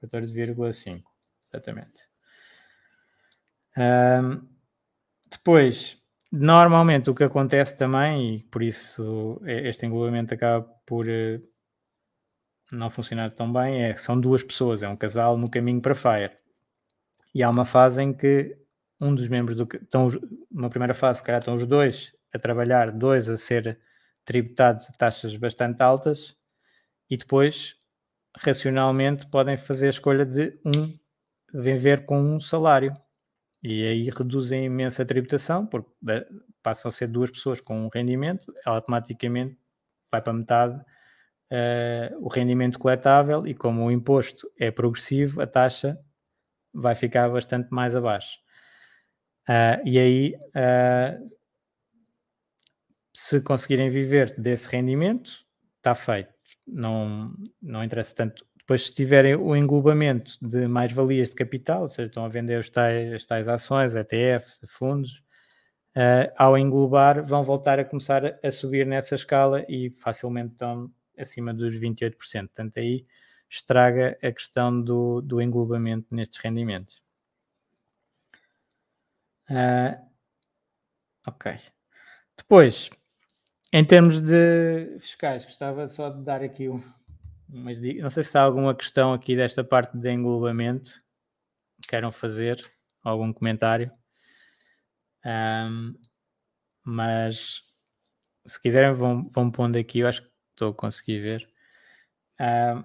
[0.02, 1.04] 14,5%.
[1.52, 2.04] Exatamente.
[5.30, 6.04] depois,
[6.36, 11.40] Normalmente o que acontece também, e por isso este englobamento acaba por eh,
[12.72, 16.32] não funcionar tão bem, é são duas pessoas, é um casal no caminho para Fire.
[17.36, 18.58] E há uma fase em que
[19.00, 20.10] um dos membros do estão
[20.50, 23.80] numa primeira fase, se calhar estão os dois a trabalhar, dois a ser
[24.26, 26.36] tributados a taxas bastante altas,
[27.10, 27.76] e depois
[28.38, 30.98] racionalmente podem fazer a escolha de um
[31.54, 32.96] viver com um salário
[33.62, 35.90] E aí reduzem imenso a tributação, porque
[36.62, 39.58] passam a ser duas pessoas com um rendimento, automaticamente
[40.12, 40.80] vai para metade
[41.52, 45.98] uh, o rendimento coletável e como o imposto é progressivo, a taxa
[46.74, 48.38] vai ficar bastante mais abaixo.
[49.48, 51.26] Uh, e aí, uh,
[53.14, 55.46] se conseguirem viver desse rendimento,
[55.78, 56.34] está feito.
[56.68, 58.46] Não, não interessa tanto.
[58.58, 62.70] Depois, se tiverem o englobamento de mais-valias de capital, ou seja, estão a vender os
[62.70, 65.22] tais, as tais ações, ETFs, fundos,
[65.96, 70.90] uh, ao englobar, vão voltar a começar a, a subir nessa escala e facilmente estão
[71.18, 72.16] acima dos 28%.
[72.48, 73.06] Portanto, aí
[73.50, 77.02] estraga a questão do, do englobamento nestes rendimentos.
[79.50, 80.00] Uh,
[81.28, 81.60] ok.
[82.38, 82.90] Depois,
[83.76, 86.80] em termos de fiscais, gostava só de dar aqui um,
[87.50, 91.02] umas Não sei se há alguma questão aqui desta parte de englobamento.
[91.88, 92.64] Queiram fazer
[93.04, 93.92] algum comentário.
[95.26, 95.96] Um,
[96.84, 97.64] mas
[98.46, 100.00] se quiserem, vão, vão pondo aqui.
[100.00, 101.50] Eu acho que estou a conseguir ver.
[102.40, 102.84] Um,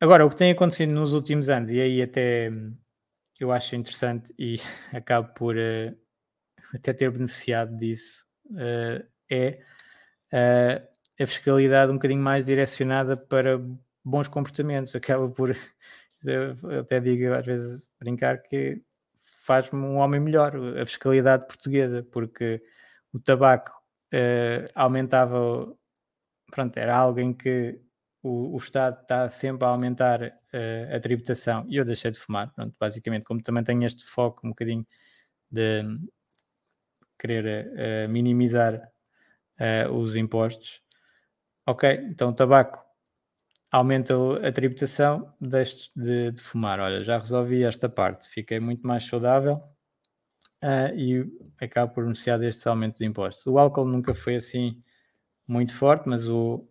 [0.00, 2.50] agora, o que tem acontecido nos últimos anos, e aí até
[3.38, 4.56] eu acho interessante e
[4.92, 5.96] acabo por uh,
[6.74, 9.62] até ter beneficiado disso, uh, é
[10.36, 10.86] uh,
[11.18, 13.58] a fiscalidade um bocadinho mais direcionada para
[14.04, 14.94] bons comportamentos.
[14.94, 15.56] Acaba por,
[16.80, 18.82] até digo às vezes, brincar que
[19.46, 22.62] faz-me um homem melhor, a fiscalidade portuguesa, porque
[23.12, 23.72] o tabaco
[24.12, 25.72] uh, aumentava,
[26.50, 27.80] pronto, era algo em que
[28.22, 32.52] o, o Estado está sempre a aumentar uh, a tributação e eu deixei de fumar,
[32.54, 34.86] pronto, basicamente, como também tenho este foco um bocadinho
[35.50, 35.82] de
[37.18, 37.68] querer
[38.06, 38.90] uh, minimizar
[39.60, 40.82] uh, os impostos.
[41.66, 42.84] Ok, então tabaco
[43.70, 44.14] aumenta
[44.46, 46.80] a tributação, deixo de, de, fumar.
[46.80, 49.56] Olha, já resolvi esta parte, fiquei muito mais saudável
[50.62, 51.26] uh, e
[51.60, 53.46] acabo por beneficiar destes aumentos de impostos.
[53.46, 54.82] O álcool nunca foi assim
[55.46, 56.66] muito forte, mas o,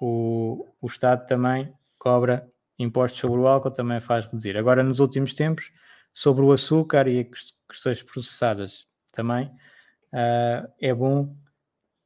[0.00, 2.48] o, o Estado também cobra
[2.78, 4.56] impostos sobre o álcool, também faz reduzir.
[4.56, 5.70] Agora, nos últimos tempos,
[6.12, 7.30] sobre o açúcar e
[7.68, 11.36] questões processadas também, uh, é bom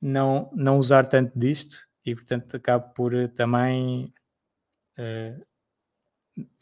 [0.04, 4.12] não, não usar tanto disto e, portanto, acabo por eh, também
[4.98, 5.46] uh,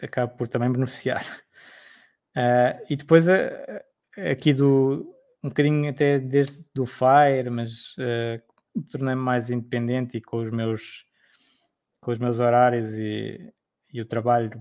[0.00, 1.26] acabo por também beneficiar.
[2.36, 3.32] Uh, e depois uh,
[4.30, 5.12] aqui do
[5.42, 8.40] um bocadinho até desde do Fire, mas uh,
[8.88, 11.04] tornei-me mais independente e com os meus
[12.00, 13.52] com os meus horários e,
[13.92, 14.58] e o trabalho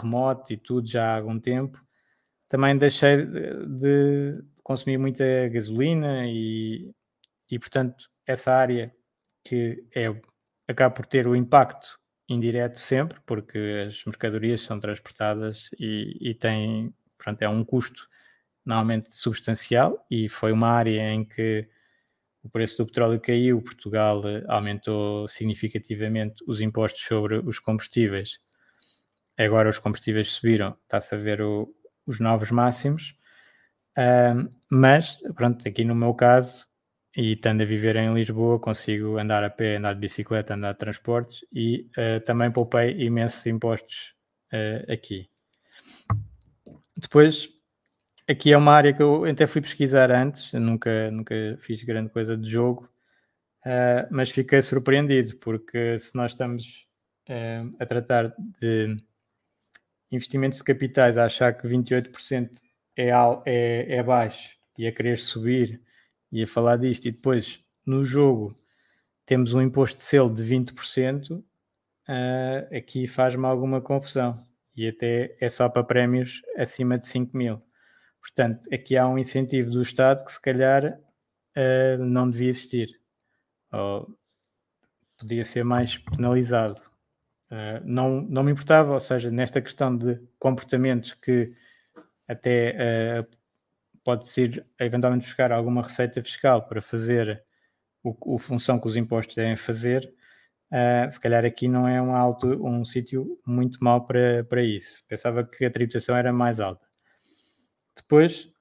[0.00, 1.80] remoto e tudo já há algum tempo,
[2.48, 6.94] também deixei de, de consumir muita gasolina e,
[7.54, 8.92] e portanto essa área
[9.44, 10.06] que é,
[10.66, 16.92] acaba por ter o impacto indireto sempre, porque as mercadorias são transportadas e, e tem,
[17.16, 18.08] pronto, é um custo
[18.64, 21.68] normalmente substancial e foi uma área em que
[22.42, 28.40] o preço do petróleo caiu, Portugal eh, aumentou significativamente os impostos sobre os combustíveis.
[29.38, 31.72] Agora os combustíveis subiram, está-se a ver o,
[32.06, 33.16] os novos máximos,
[34.68, 36.66] mas pronto, aqui no meu caso
[37.16, 40.78] e estando a viver em Lisboa, consigo andar a pé, andar de bicicleta, andar de
[40.78, 44.14] transportes e uh, também poupei imensos impostos
[44.52, 45.28] uh, aqui.
[46.96, 47.48] Depois,
[48.28, 52.36] aqui é uma área que eu até fui pesquisar antes, nunca, nunca fiz grande coisa
[52.36, 52.90] de jogo,
[53.64, 56.86] uh, mas fiquei surpreendido porque se nós estamos
[57.80, 58.98] a tratar de
[60.12, 62.50] investimentos de capitais, a achar que 28%
[62.94, 63.08] é,
[63.46, 65.80] é, é baixo e a querer subir
[66.34, 68.54] ia falar disto, e depois no jogo
[69.26, 71.44] temos um imposto de selo de 20%, uh,
[72.08, 74.42] ah, aqui faz-me alguma confusão.
[74.76, 77.62] E até é só para prémios acima de 5 mil.
[78.20, 80.98] Portanto, aqui há um incentivo do Estado que se calhar
[81.56, 83.00] uh, não devia existir.
[83.72, 84.16] Ou
[85.18, 86.80] podia ser mais penalizado.
[87.50, 91.52] Uh, não, não me importava, ou seja, nesta questão de comportamentos que
[92.26, 93.36] até uh,
[94.04, 97.42] pode ser eventualmente buscar alguma receita fiscal para fazer
[98.02, 100.12] o, o função que os impostos devem fazer,
[100.70, 105.02] uh, se calhar aqui não é um, alto, um sítio muito mau para, para isso.
[105.08, 106.86] Pensava que a tributação era mais alta.
[107.96, 108.52] Depois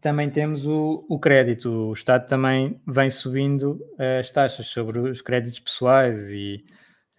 [0.00, 1.70] também temos o, o crédito.
[1.70, 3.80] O Estado também vem subindo
[4.18, 6.64] as taxas sobre os créditos pessoais e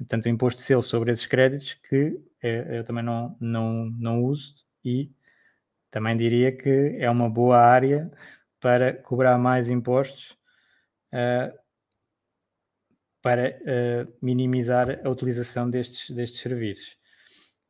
[0.08, 4.54] tanto o imposto de selo sobre esses créditos que eu também não, não, não uso
[4.84, 5.12] e
[5.92, 8.12] também diria que é uma boa área
[8.60, 10.38] para cobrar mais impostos
[11.14, 11.58] uh,
[13.22, 16.98] para uh, minimizar a utilização destes, destes serviços.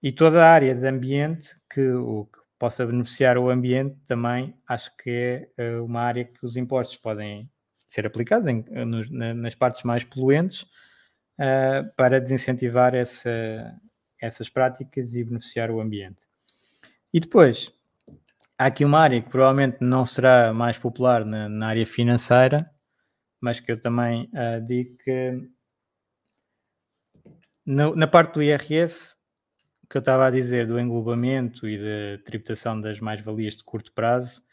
[0.01, 4.95] E toda a área de ambiente, que o que possa beneficiar o ambiente, também acho
[4.97, 7.49] que é uma área que os impostos podem
[7.88, 13.76] ser aplicados em, nos, nas partes mais poluentes uh, para desincentivar essa,
[14.22, 16.22] essas práticas e beneficiar o ambiente.
[17.13, 17.74] E depois,
[18.60, 22.70] há aqui uma área que provavelmente não será mais popular na, na área financeira,
[23.39, 25.49] mas que eu também uh, digo que
[27.66, 29.16] na, na, parte do IRS,
[29.89, 34.43] que eu estava a dizer do englobamento e da tributação das mais-valias de curto prazo,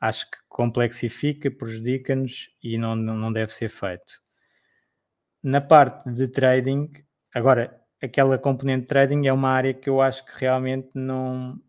[0.00, 4.20] acho que complexifica, prejudica-nos e não, não deve ser feito.
[5.42, 6.90] Na parte de trading,
[7.34, 11.60] agora, aquela componente de trading é uma área que eu acho que realmente não,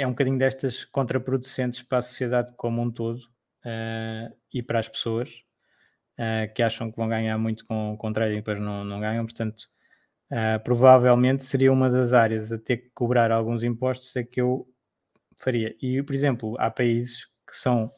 [0.00, 4.88] é um bocadinho destas contraproducentes para a sociedade como um todo uh, e para as
[4.88, 5.44] pessoas
[6.18, 9.26] uh, que acham que vão ganhar muito com, com trading depois não, não ganham.
[9.26, 9.68] Portanto,
[10.32, 14.66] uh, provavelmente seria uma das áreas a ter que cobrar alguns impostos a que eu
[15.36, 15.76] faria.
[15.82, 17.92] E, por exemplo, há países que são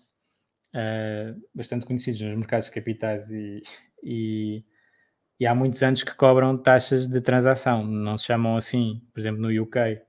[1.55, 3.63] bastante conhecidos nos mercados de capitais e,
[4.03, 4.65] e,
[5.39, 7.85] e há muitos anos que cobram taxas de transação.
[7.85, 10.01] Não se chamam assim, por exemplo, no UK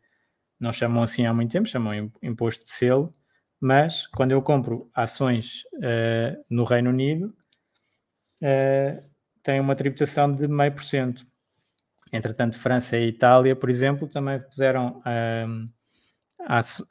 [0.64, 3.14] não chamam assim há muito tempo, chamam imposto de selo,
[3.60, 7.36] mas quando eu compro ações uh, no Reino Unido,
[8.42, 9.04] uh,
[9.44, 11.28] tem uma tributação de meio por cento.
[12.14, 15.70] Entretanto, França e Itália, por exemplo, também puseram uh,
[16.48, 16.82] as,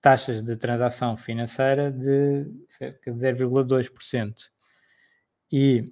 [0.00, 4.34] taxas de transação financeira de cerca de 0,2%.
[5.52, 5.84] E,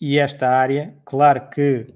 [0.00, 1.92] e esta área, claro que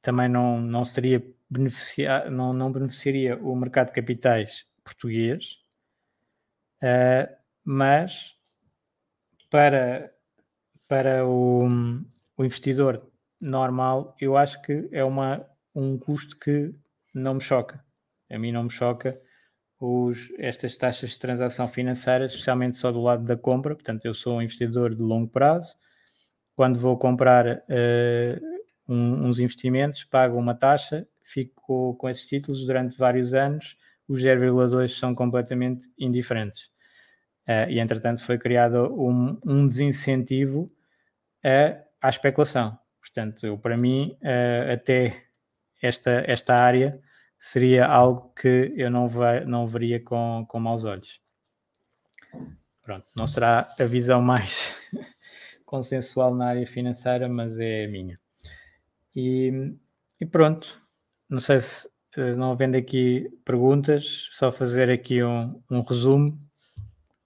[0.00, 1.22] também não, não seria
[1.52, 5.58] beneficiar, não, não beneficiaria o mercado de capitais português,
[6.82, 7.30] uh,
[7.62, 8.34] mas
[9.50, 10.12] para,
[10.88, 11.68] para o,
[12.36, 13.06] o, investidor
[13.40, 16.74] normal, eu acho que é uma, um custo que
[17.14, 17.84] não me choca.
[18.30, 19.20] A mim não me choca
[19.78, 23.74] os, estas taxas de transação financeira, especialmente só do lado da compra.
[23.74, 25.76] Portanto, eu sou um investidor de longo prazo.
[26.56, 28.52] Quando vou comprar uh,
[28.88, 33.76] um, uns investimentos, pago uma taxa fico com esses títulos durante vários anos,
[34.08, 36.70] os 0,2 são completamente indiferentes.
[37.48, 40.72] Uh, e entretanto foi criado um, um desincentivo
[41.44, 42.78] a, à especulação.
[43.00, 45.24] Portanto, eu, para mim, uh, até
[45.82, 47.00] esta, esta área
[47.38, 51.20] seria algo que eu não, vai, não veria com, com maus olhos.
[52.82, 54.72] Pronto, não será a visão mais
[55.66, 58.20] consensual na área financeira, mas é a minha.
[59.14, 59.74] E,
[60.20, 60.81] e pronto,
[61.32, 66.38] não sei se eh, não havendo aqui perguntas, só fazer aqui um, um resumo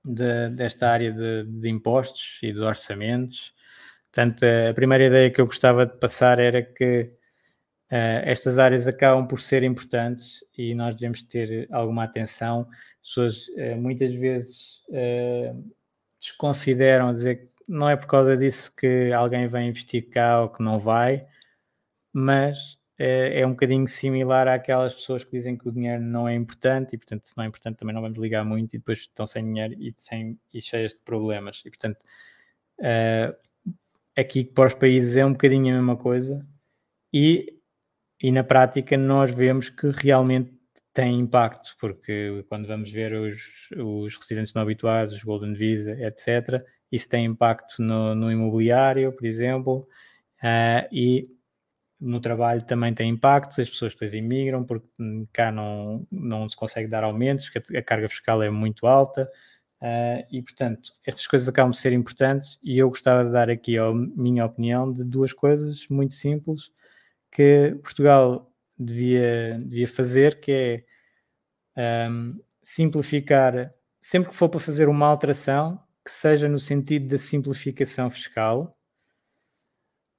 [0.05, 3.53] de, desta área de, de, impostos e dos orçamentos.
[4.13, 7.03] Portanto, a primeira ideia que eu gostava de passar era que
[7.91, 12.69] uh, estas áreas acabam por ser importantes e nós devemos ter alguma atenção.
[13.03, 15.73] As pessoas uh, muitas vezes uh,
[16.21, 20.63] desconsideram dizer que não é por causa disso que alguém vai investir cá ou que
[20.63, 21.27] não vai,
[22.13, 26.35] mas é, é um bocadinho similar àquelas pessoas que dizem que o dinheiro não é
[26.35, 29.27] importante e, portanto, se não é importante também não vamos ligar muito e depois estão
[29.27, 31.63] sem dinheiro e, sem, e cheias de problemas.
[31.65, 31.99] E, portanto,
[32.81, 33.37] uh,
[34.17, 36.47] aqui para os países é um bocadinho a mesma coisa
[37.13, 37.55] e,
[38.23, 40.57] e na prática nós vemos que realmente
[40.95, 46.65] tem impacto, porque quando vamos ver os, os residentes não habituados, os Golden Visa, etc.,
[46.91, 49.87] isso tem impacto no, no imobiliário, por exemplo,
[50.43, 51.29] uh, e
[52.01, 54.87] no trabalho também tem impactos, as pessoas depois imigram porque
[55.33, 59.31] cá não, não se consegue dar aumentos, porque a carga fiscal é muito alta
[59.81, 63.79] uh, e, portanto, estas coisas acabam de ser importantes e eu gostava de dar aqui
[63.79, 66.71] a minha opinião de duas coisas muito simples
[67.33, 70.87] que Portugal devia, devia fazer, que
[71.77, 77.19] é um, simplificar, sempre que for para fazer uma alteração, que seja no sentido da
[77.19, 78.76] simplificação fiscal,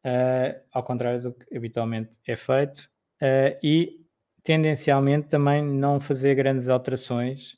[0.08, 2.90] uh, ao contrário do que habitualmente é feito,
[3.22, 4.06] uh, e
[4.44, 7.58] tendencialmente também não fazer grandes alterações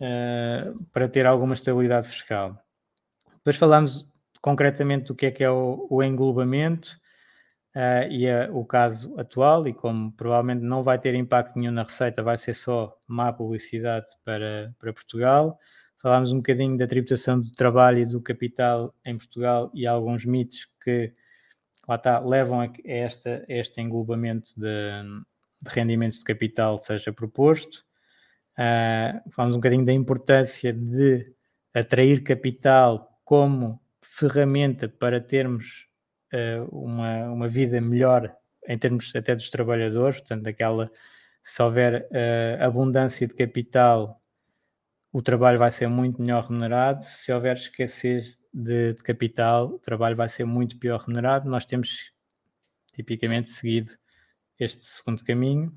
[0.00, 2.58] uh, para ter alguma estabilidade fiscal.
[3.36, 4.08] Depois falamos
[4.42, 7.02] concretamente do que é que é o, o englobamento
[8.08, 12.22] e é o caso atual, e como provavelmente não vai ter impacto nenhum na receita,
[12.22, 15.58] vai ser só má publicidade para, para Portugal.
[16.00, 20.68] Falámos um bocadinho da tributação do trabalho e do capital em Portugal e alguns mitos
[20.84, 21.12] que
[21.88, 24.66] lá está, levam a, esta, este englobamento de,
[25.60, 27.84] de, rendimentos de capital seja proposto.
[28.58, 31.32] Uh, falamos um bocadinho da importância de
[31.74, 35.88] atrair capital como ferramenta para termos
[36.32, 38.34] uh, uma, uma vida melhor
[38.66, 40.90] em termos até dos trabalhadores, portanto, aquela
[41.42, 44.20] se houver uh, abundância de capital,
[45.12, 47.04] o trabalho vai ser muito melhor remunerado.
[47.04, 51.50] Se houver escassez de, de, capital, o trabalho vai ser muito pior remunerado.
[51.50, 52.12] Nós temos
[52.92, 53.92] tipicamente seguido
[54.58, 55.74] este segundo caminho.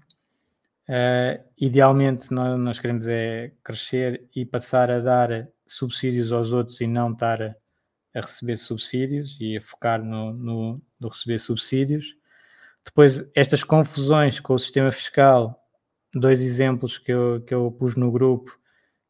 [0.87, 6.87] Uh, idealmente, nós, nós, queremos é crescer e passar a dar subsídios aos outros e
[6.87, 7.55] não estar a,
[8.15, 12.15] a receber subsídios e a focar no, no, no receber subsídios.
[12.85, 15.61] Depois, estas confusões com o sistema fiscal,
[16.13, 18.57] dois exemplos que eu, que eu pus no grupo,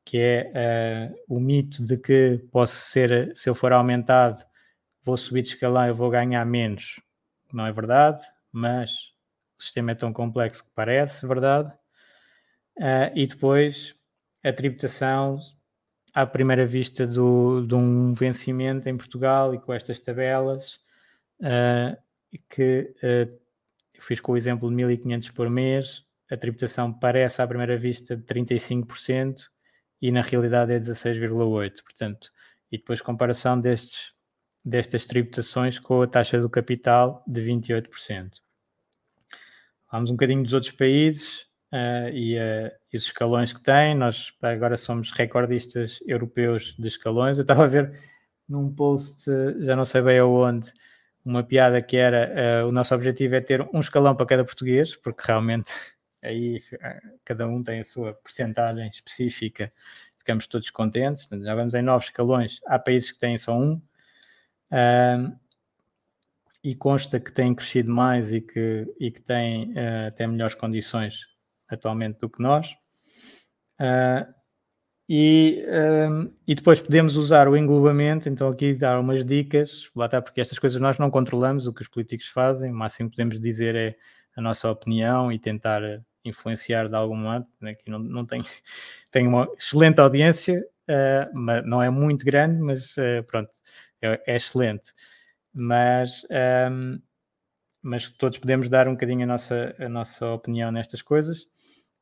[0.07, 4.41] que é uh, o mito de que posso ser, se eu for aumentado,
[5.03, 7.01] vou subir de escalão e vou ganhar menos.
[7.51, 9.11] Não é verdade, mas
[9.59, 11.73] o sistema é tão complexo que parece verdade.
[12.77, 13.95] Uh, e depois
[14.41, 15.39] a tributação
[16.13, 20.79] à primeira vista do, de um vencimento em Portugal e com estas tabelas
[21.41, 21.97] uh,
[22.49, 22.95] que
[23.99, 28.23] fiz com o exemplo de 1500 por mês, a tributação parece à primeira vista de
[28.23, 29.49] 35%
[30.01, 31.83] e na realidade é 16,8%.
[31.83, 32.31] Portanto,
[32.71, 34.13] e depois comparação destes,
[34.63, 38.41] destas tributações com a taxa do capital de 28%.
[39.91, 43.95] Vamos um bocadinho dos outros países uh, e, uh, e, os escalões que têm.
[43.95, 47.37] Nós agora somos recordistas europeus de escalões.
[47.37, 47.97] Eu estava a ver
[48.47, 49.25] num post,
[49.59, 50.71] já não sei bem aonde,
[51.23, 54.95] uma piada que era uh, o nosso objetivo é ter um escalão para cada português,
[54.95, 55.71] porque realmente
[56.21, 59.71] aí eh, cada um tem a sua percentagem específica,
[60.17, 61.27] ficamos todos contentes.
[61.31, 63.81] Já vamos em nove escalões, há países que têm só um.
[64.69, 65.33] Uh,
[66.61, 71.25] e consta que têm crescido mais e que, e que têm, uh, têm melhores condições
[71.69, 72.71] atualmente do que nós.
[73.79, 74.35] Uh,
[75.09, 75.63] e,
[76.45, 80.59] e depois podemos usar o englobamento, então aqui dar umas dicas, lá está, porque estas
[80.59, 83.95] coisas nós não controlamos, o que os políticos fazem, o máximo que podemos dizer é
[84.37, 85.81] a nossa opinião e tentar
[86.23, 87.45] influenciar de algum modo.
[87.63, 88.25] Aqui não, não
[89.11, 93.49] tem, uma excelente audiência, uh, mas não é muito grande, mas uh, pronto,
[94.01, 94.93] é, é, excelente.
[95.51, 96.25] Mas,
[96.71, 96.99] um,
[97.81, 101.47] mas todos podemos dar um bocadinho a nossa, a nossa opinião nestas coisas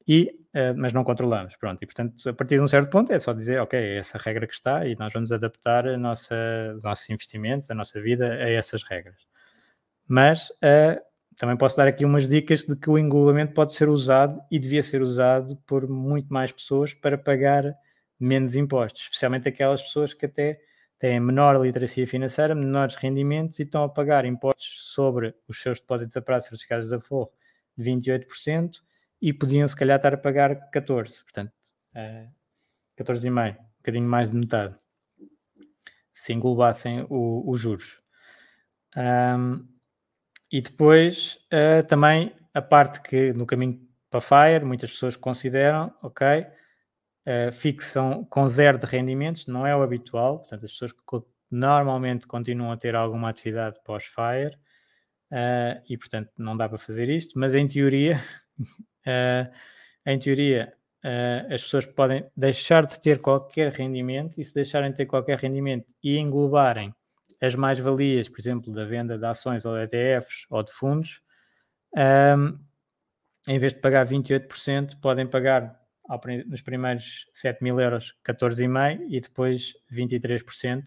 [0.05, 0.38] e,
[0.75, 1.55] mas não controlamos.
[1.55, 4.17] Pronto, e portanto, a partir de um certo ponto é só dizer, ok, é essa
[4.17, 6.36] regra que está e nós vamos adaptar nossa,
[6.75, 9.25] os nossos investimentos, a nossa vida a essas regras.
[10.07, 11.01] Mas uh,
[11.38, 14.81] também posso dar aqui umas dicas de que o englobamento pode ser usado e devia
[14.81, 17.75] ser usado por muito mais pessoas para pagar
[18.19, 20.61] menos impostos, especialmente aquelas pessoas que até
[20.97, 26.15] têm menor literacia financeira, menores rendimentos e estão a pagar impostos sobre os seus depósitos
[26.15, 27.31] a prazo certificados da Forro
[27.77, 28.81] de 28%,
[29.21, 31.51] e podiam se calhar estar a pagar 14, portanto,
[31.95, 32.31] uh,
[32.97, 34.75] 14,5, um bocadinho mais de metade,
[36.11, 38.01] se englobassem os juros.
[38.95, 39.67] Um,
[40.55, 43.77] e depois uh, também a parte que no caminho
[44.09, 49.83] para FIRE muitas pessoas consideram, ok, uh, fixam com zero de rendimentos, não é o
[49.83, 50.93] habitual, portanto as pessoas
[51.51, 54.55] normalmente continuam a ter alguma atividade pós-FIRE
[55.33, 58.21] uh, e portanto não dá para fazer isto, mas em teoria
[60.07, 60.73] em teoria,
[61.53, 65.93] as pessoas podem deixar de ter qualquer rendimento e se deixarem de ter qualquer rendimento
[66.01, 66.95] e englobarem
[67.41, 71.21] as mais-valias, por exemplo, da venda de ações ou de ETFs ou de fundos,
[71.95, 72.59] um,
[73.47, 75.79] em vez de pagar 28%, podem pagar
[76.45, 80.83] nos primeiros 7 mil euros 14,5% e depois 23%,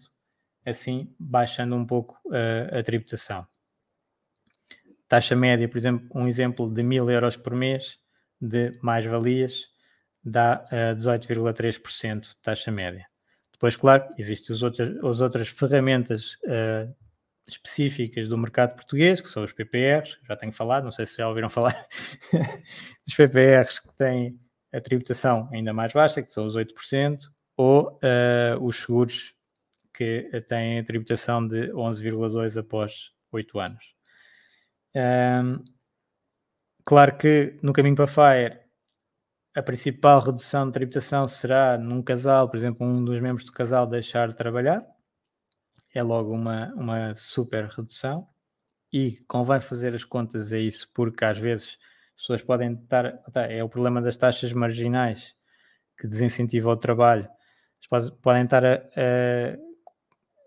[0.65, 3.45] assim baixando um pouco uh, a tributação.
[5.07, 7.97] Taxa média, por exemplo, um exemplo de 1000 euros por mês,
[8.39, 9.67] de mais-valias
[10.23, 13.05] dá uh, 18,3% de taxa média.
[13.59, 16.95] Depois, claro, existem os outras, as outras ferramentas uh,
[17.45, 21.27] específicas do mercado português, que são os PPRs, já tenho falado, não sei se já
[21.27, 21.75] ouviram falar
[23.05, 24.39] dos PPRs que têm
[24.71, 27.19] a tributação ainda mais baixa, que são os 8%,
[27.57, 29.33] ou uh, os seguros
[29.93, 33.83] que têm a tributação de 11,2% após 8 anos.
[34.95, 35.63] Um,
[36.89, 38.59] Claro que no caminho para FIRE
[39.59, 43.85] a principal redução de tributação será num casal, por exemplo, um dos membros do casal
[43.85, 44.81] deixar de trabalhar.
[45.93, 48.25] É logo uma, uma super redução.
[48.91, 51.77] E convém fazer as contas a isso, porque às vezes
[52.15, 53.21] as pessoas podem estar.
[53.49, 55.35] É o problema das taxas marginais
[55.99, 57.27] que desincentivam o trabalho.
[58.21, 59.57] Podem estar a, a,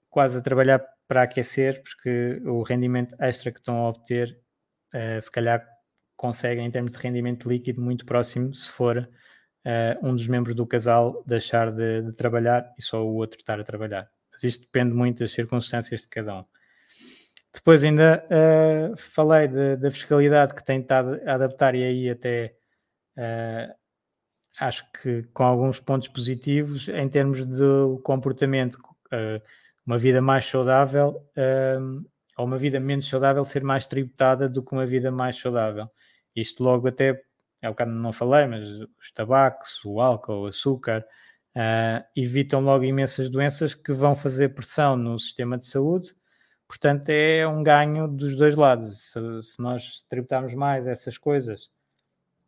[0.08, 4.40] quase a trabalhar para aquecer, porque o rendimento extra que estão a obter,
[4.94, 5.62] uh, se calhar
[6.22, 10.64] conseguem, em termos de rendimento líquido, muito próximo se for uh, um dos membros do
[10.64, 14.08] casal deixar de, de, trabalhar e só o outro estar a trabalhar.
[14.30, 16.44] Mas isto depende muito das circunstâncias de cada um.
[17.52, 22.54] Depois ainda uh, falei da fiscalidade que tem estado a adaptar e aí até
[23.18, 23.74] uh,
[24.60, 29.42] acho que com alguns pontos positivos em termos do comportamento, uh,
[29.84, 31.20] uma vida mais saudável
[32.38, 35.90] ou uma vida menos saudável ser mais tributada do que uma vida mais saudável.
[36.35, 37.22] Isto logo até,
[37.61, 38.66] é o bocado não falei, mas
[39.01, 41.05] os tabacos, o álcool, o açúcar,
[41.57, 46.14] uh, evitam logo imensas doenças que vão fazer pressão no sistema de saúde.
[46.66, 49.12] Portanto, é um ganho dos dois lados.
[49.12, 51.70] Se, se nós tributarmos mais essas coisas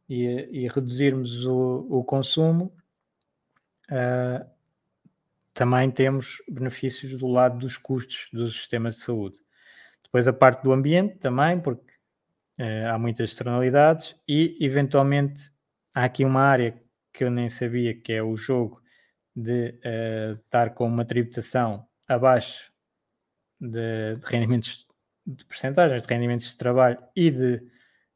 [0.09, 2.74] e, e reduzirmos o, o consumo,
[3.91, 4.55] uh,
[5.53, 9.37] também temos benefícios do lado dos custos dos sistemas de saúde.
[10.03, 11.93] Depois a parte do ambiente também, porque
[12.61, 15.50] uh, há muitas externalidades e eventualmente
[15.94, 16.80] há aqui uma área
[17.12, 18.82] que eu nem sabia que é o jogo
[19.34, 22.72] de uh, estar com uma tributação abaixo
[23.61, 24.86] de, de rendimentos
[25.26, 27.62] de percentagens de rendimentos de trabalho e, de,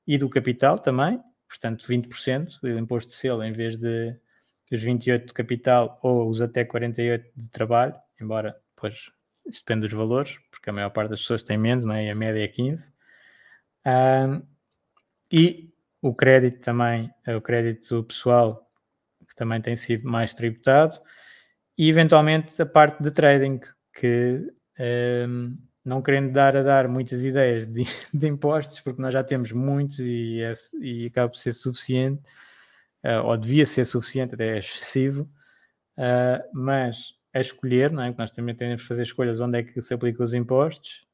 [0.07, 4.19] e do capital também, portanto 20% do imposto de selo em vez de
[4.71, 9.11] os 28 de capital ou os até 48 de trabalho, embora depois
[9.47, 12.07] isso depende dos valores, porque a maior parte das pessoas tem menos, não é?
[12.07, 12.93] e a média é 15.
[13.87, 14.43] Um,
[15.31, 18.69] e o crédito também, é o crédito pessoal,
[19.27, 21.01] que também tem sido mais tributado,
[21.77, 23.61] e eventualmente a parte de trading,
[23.93, 24.53] que
[25.29, 29.53] um, não querendo dar a dar muitas ideias de, de, impostos, porque nós já temos
[29.53, 32.23] muitos e, é, e acaba por ser suficiente,
[33.05, 35.29] uh, ou devia ser suficiente, até é excessivo,
[35.97, 38.15] uh, mas a escolher, não é?
[38.17, 41.07] nós também temos que fazer escolhas onde é que se aplicam os impostos.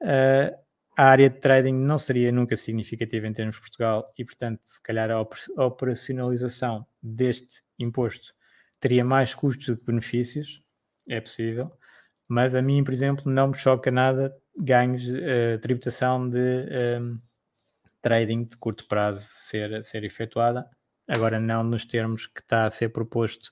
[0.00, 0.56] Uh,
[0.96, 4.80] a área de trading não seria nunca significativa em termos de Portugal e, portanto, se
[4.82, 5.20] calhar a
[5.64, 8.34] operacionalização deste imposto
[8.78, 10.60] teria mais custos do que benefícios,
[11.08, 11.72] é possível,
[12.28, 17.18] mas a mim, por exemplo, não me choca nada ganhos, uh, tributação de um, ehm,
[18.02, 20.68] trading de curto prazo ser, ser efetuada,
[21.08, 23.50] agora não nos termos que está a ser proposto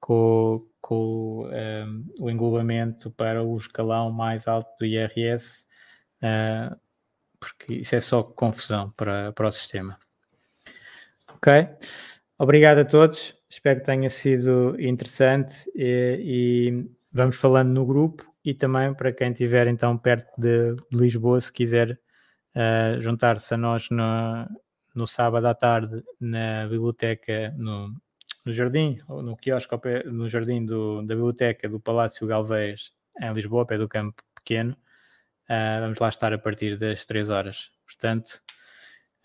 [0.00, 5.66] com, com um, ehm, o englobamento para o escalão mais alto do IRS,
[6.22, 6.76] uh,
[7.38, 9.98] porque isso é só confusão para, para o sistema.
[11.28, 11.52] Ok?
[12.38, 18.52] Obrigado a todos, espero que tenha sido interessante e, e vamos falando no grupo e
[18.52, 21.98] também para quem estiver então perto de, de Lisboa, se quiser
[22.54, 24.04] uh, juntar-se a nós no,
[24.94, 27.94] no sábado à tarde na biblioteca, no,
[28.44, 29.74] no jardim, ou no quiosque,
[30.06, 34.76] no jardim do, da biblioteca do Palácio Galvez, em Lisboa, pé do Campo Pequeno.
[35.48, 37.70] Uh, vamos lá estar a partir das 3 horas.
[37.86, 38.40] Portanto,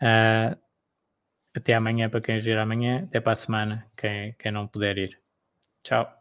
[0.02, 0.58] uh,
[1.56, 5.20] até amanhã para quem vir amanhã, até para a semana, quem, quem não puder ir.
[5.84, 6.20] Tchau.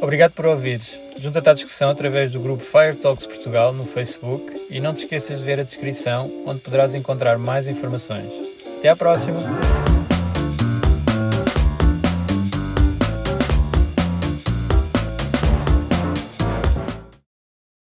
[0.00, 1.00] Obrigado por ouvires.
[1.18, 5.38] Junta-te à discussão através do grupo Fire Talks Portugal no Facebook e não te esqueças
[5.38, 8.30] de ver a descrição, onde poderás encontrar mais informações.
[8.76, 9.93] Até à próxima!